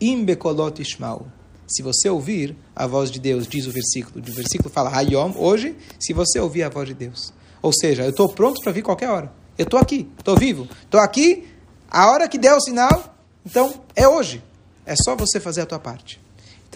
Imbekolot 0.00 0.80
Ishmael. 0.80 1.26
Se 1.66 1.82
você 1.82 2.08
ouvir 2.08 2.56
a 2.74 2.86
voz 2.86 3.10
de 3.10 3.18
Deus, 3.18 3.46
diz 3.46 3.66
o 3.66 3.70
versículo. 3.70 4.20
O 4.20 4.32
versículo 4.32 4.70
fala, 4.70 4.90
Hayom, 4.96 5.32
hoje, 5.36 5.76
se 5.98 6.12
você 6.12 6.38
ouvir 6.38 6.62
a 6.62 6.68
voz 6.68 6.88
de 6.88 6.94
Deus. 6.94 7.32
Ou 7.60 7.72
seja, 7.72 8.04
eu 8.04 8.10
estou 8.10 8.28
pronto 8.28 8.60
para 8.62 8.72
vir 8.72 8.82
qualquer 8.82 9.10
hora. 9.10 9.32
Eu 9.58 9.64
estou 9.64 9.80
aqui, 9.80 10.08
estou 10.18 10.36
vivo. 10.36 10.68
Estou 10.84 11.00
aqui, 11.00 11.48
a 11.90 12.10
hora 12.10 12.28
que 12.28 12.38
der 12.38 12.54
o 12.54 12.60
sinal, 12.60 13.16
então 13.44 13.74
é 13.94 14.06
hoje. 14.06 14.42
É 14.84 14.94
só 15.04 15.16
você 15.16 15.40
fazer 15.40 15.62
a 15.62 15.66
tua 15.66 15.78
parte. 15.78 16.20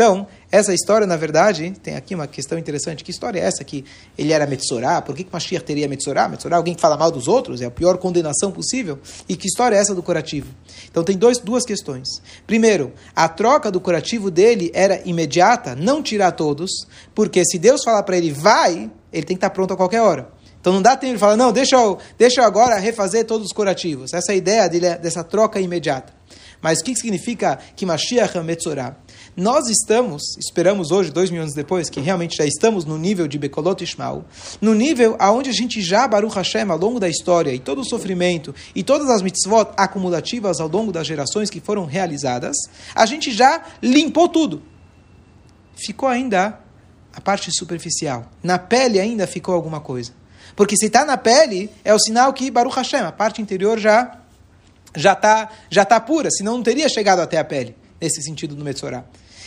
Então, 0.00 0.26
essa 0.50 0.72
história, 0.72 1.06
na 1.06 1.14
verdade, 1.14 1.74
tem 1.82 1.94
aqui 1.94 2.14
uma 2.14 2.26
questão 2.26 2.58
interessante. 2.58 3.04
Que 3.04 3.10
história 3.10 3.38
é 3.38 3.42
essa 3.42 3.62
que 3.62 3.84
ele 4.16 4.32
era 4.32 4.46
Metsorá? 4.46 5.02
Por 5.02 5.14
que, 5.14 5.24
que 5.24 5.30
Mashiach 5.30 5.62
teria 5.62 5.86
Metsorá? 5.86 6.26
Metsorá 6.26 6.56
é 6.56 6.56
alguém 6.56 6.74
que 6.74 6.80
fala 6.80 6.96
mal 6.96 7.10
dos 7.10 7.28
outros? 7.28 7.60
É 7.60 7.66
a 7.66 7.70
pior 7.70 7.98
condenação 7.98 8.50
possível? 8.50 8.98
E 9.28 9.36
que 9.36 9.46
história 9.46 9.76
é 9.76 9.78
essa 9.78 9.94
do 9.94 10.02
curativo? 10.02 10.46
Então, 10.90 11.04
tem 11.04 11.18
dois, 11.18 11.36
duas 11.36 11.66
questões. 11.66 12.08
Primeiro, 12.46 12.94
a 13.14 13.28
troca 13.28 13.70
do 13.70 13.78
curativo 13.78 14.30
dele 14.30 14.70
era 14.72 15.02
imediata, 15.04 15.76
não 15.76 16.02
tirar 16.02 16.32
todos, 16.32 16.70
porque 17.14 17.44
se 17.44 17.58
Deus 17.58 17.82
falar 17.84 18.02
para 18.02 18.16
ele, 18.16 18.32
vai, 18.32 18.90
ele 19.12 19.26
tem 19.26 19.36
que 19.36 19.44
estar 19.44 19.50
pronto 19.50 19.74
a 19.74 19.76
qualquer 19.76 20.00
hora. 20.00 20.30
Então 20.62 20.72
não 20.72 20.80
dá 20.80 20.96
tempo 20.96 21.12
de 21.12 21.18
falar, 21.18 21.36
não, 21.36 21.52
deixa 21.52 21.76
eu, 21.76 21.98
deixa 22.18 22.40
eu 22.40 22.44
agora 22.46 22.78
refazer 22.78 23.26
todos 23.26 23.48
os 23.48 23.52
curativos. 23.52 24.14
Essa 24.14 24.32
é 24.32 24.34
a 24.34 24.36
ideia 24.36 24.66
dele, 24.66 24.94
dessa 24.96 25.22
troca 25.22 25.60
imediata. 25.60 26.19
Mas 26.62 26.80
o 26.80 26.84
que 26.84 26.94
significa 26.94 27.58
que 27.74 27.86
Mashiach 27.86 28.36
é 28.36 28.42
Metzorah? 28.42 28.96
Nós 29.36 29.68
estamos, 29.68 30.36
esperamos 30.38 30.90
hoje, 30.90 31.10
dois 31.10 31.30
mil 31.30 31.40
anos 31.40 31.54
depois, 31.54 31.88
que 31.88 32.00
realmente 32.00 32.36
já 32.36 32.44
estamos 32.44 32.84
no 32.84 32.98
nível 32.98 33.26
de 33.26 33.38
Bekolot 33.38 33.82
Ishmael, 33.82 34.24
no 34.60 34.74
nível 34.74 35.16
aonde 35.18 35.48
a 35.48 35.52
gente 35.52 35.80
já, 35.80 36.06
Baruch 36.06 36.34
Hashem, 36.34 36.70
ao 36.70 36.76
longo 36.76 37.00
da 37.00 37.08
história, 37.08 37.52
e 37.52 37.58
todo 37.58 37.80
o 37.80 37.84
sofrimento, 37.84 38.54
e 38.74 38.82
todas 38.82 39.08
as 39.08 39.22
mitzvot 39.22 39.70
acumulativas 39.76 40.60
ao 40.60 40.68
longo 40.68 40.92
das 40.92 41.06
gerações 41.06 41.48
que 41.48 41.60
foram 41.60 41.86
realizadas, 41.86 42.56
a 42.94 43.06
gente 43.06 43.32
já 43.32 43.62
limpou 43.82 44.28
tudo. 44.28 44.62
Ficou 45.74 46.08
ainda 46.08 46.60
a 47.14 47.20
parte 47.20 47.50
superficial. 47.52 48.26
Na 48.42 48.58
pele 48.58 49.00
ainda 49.00 49.26
ficou 49.26 49.54
alguma 49.54 49.80
coisa. 49.80 50.12
Porque 50.54 50.76
se 50.76 50.86
está 50.86 51.04
na 51.04 51.16
pele, 51.16 51.70
é 51.84 51.94
o 51.94 51.98
sinal 51.98 52.32
que 52.32 52.50
Baruch 52.50 52.76
Hashem, 52.76 53.00
a 53.00 53.12
parte 53.12 53.40
interior 53.40 53.78
já 53.78 54.20
já 54.96 55.12
está 55.12 55.50
já 55.70 55.84
tá 55.84 56.00
pura, 56.00 56.30
senão 56.30 56.56
não 56.56 56.62
teria 56.62 56.88
chegado 56.88 57.20
até 57.20 57.38
a 57.38 57.44
pele 57.44 57.74
nesse 58.00 58.22
sentido 58.22 58.54
do 58.54 58.64
Metzorah. 58.64 59.04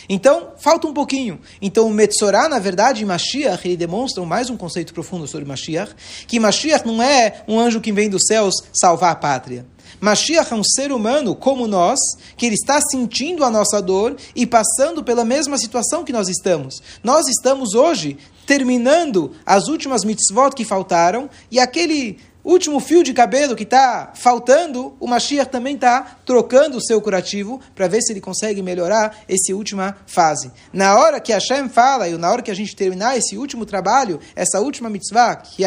Então, 0.08 0.52
falta 0.58 0.86
um 0.86 0.92
pouquinho. 0.92 1.40
Então, 1.60 1.86
o 1.86 1.90
Metzorah, 1.90 2.48
na 2.48 2.58
verdade, 2.58 3.02
em 3.02 3.06
Mashiach, 3.06 3.66
ele 3.66 3.76
demonstra 3.76 4.22
mais 4.24 4.50
um 4.50 4.56
conceito 4.56 4.92
profundo 4.92 5.26
sobre 5.26 5.46
Mashiach, 5.46 5.94
que 6.26 6.38
Mashiach 6.38 6.86
não 6.86 7.02
é 7.02 7.42
um 7.48 7.58
anjo 7.58 7.80
que 7.80 7.92
vem 7.92 8.10
dos 8.10 8.26
céus 8.26 8.54
salvar 8.72 9.12
a 9.12 9.16
pátria. 9.16 9.66
Mashiach 10.00 10.52
é 10.52 10.56
um 10.56 10.64
ser 10.64 10.92
humano 10.92 11.34
como 11.34 11.66
nós, 11.66 11.98
que 12.36 12.46
ele 12.46 12.54
está 12.54 12.80
sentindo 12.90 13.44
a 13.44 13.50
nossa 13.50 13.80
dor 13.80 14.16
e 14.34 14.46
passando 14.46 15.02
pela 15.02 15.24
mesma 15.24 15.56
situação 15.56 16.04
que 16.04 16.12
nós 16.12 16.28
estamos. 16.28 16.82
Nós 17.02 17.26
estamos 17.28 17.74
hoje 17.74 18.18
terminando 18.46 19.32
as 19.46 19.68
últimas 19.68 20.04
mitzvot 20.04 20.50
que 20.54 20.64
faltaram 20.64 21.30
e 21.50 21.58
aquele 21.58 22.18
último 22.44 22.78
fio 22.78 23.02
de 23.02 23.12
cabelo 23.12 23.56
que 23.56 23.62
está 23.62 24.12
faltando, 24.14 24.94
o 25.00 25.06
Mashiach 25.06 25.50
também 25.50 25.74
está 25.74 26.18
trocando 26.24 26.76
o 26.76 26.82
seu 26.82 27.00
curativo 27.00 27.60
para 27.74 27.88
ver 27.88 28.02
se 28.02 28.12
ele 28.12 28.20
consegue 28.20 28.62
melhorar 28.62 29.16
essa 29.28 29.54
última 29.54 29.96
fase. 30.06 30.50
Na 30.72 30.98
hora 30.98 31.20
que 31.20 31.32
Hashem 31.32 31.68
fala 31.68 32.08
e 32.08 32.16
na 32.16 32.30
hora 32.30 32.42
que 32.42 32.50
a 32.50 32.54
gente 32.54 32.76
terminar 32.76 33.16
esse 33.16 33.36
último 33.36 33.64
trabalho, 33.64 34.20
essa 34.36 34.60
última 34.60 34.90
mitzvah, 34.90 35.36
que 35.36 35.64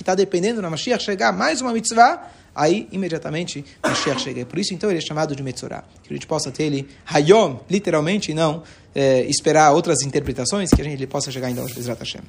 está 0.00 0.14
dependendo 0.14 0.60
na 0.60 0.68
Mashiach 0.70 1.02
chegar 1.02 1.32
mais 1.32 1.60
uma 1.60 1.72
mitzvah, 1.72 2.30
aí 2.54 2.88
imediatamente 2.90 3.64
Mashiach 3.82 4.20
chega. 4.20 4.44
Por 4.44 4.58
isso, 4.58 4.74
então, 4.74 4.90
ele 4.90 4.98
é 4.98 5.02
chamado 5.02 5.34
de 5.34 5.42
Metzorah. 5.42 5.84
Que 6.02 6.12
a 6.12 6.16
gente 6.16 6.26
possa 6.26 6.50
ter 6.50 6.64
ele 6.64 6.88
Hayom, 7.06 7.60
literalmente, 7.70 8.34
não 8.34 8.62
é, 8.94 9.22
esperar 9.26 9.70
outras 9.72 10.02
interpretações, 10.02 10.70
que 10.70 10.82
a 10.82 10.84
gente 10.84 11.06
possa 11.06 11.30
chegar 11.30 11.46
ainda 11.46 11.62
hoje, 11.62 11.74
Bezrat 11.74 12.00
Hashem. 12.00 12.22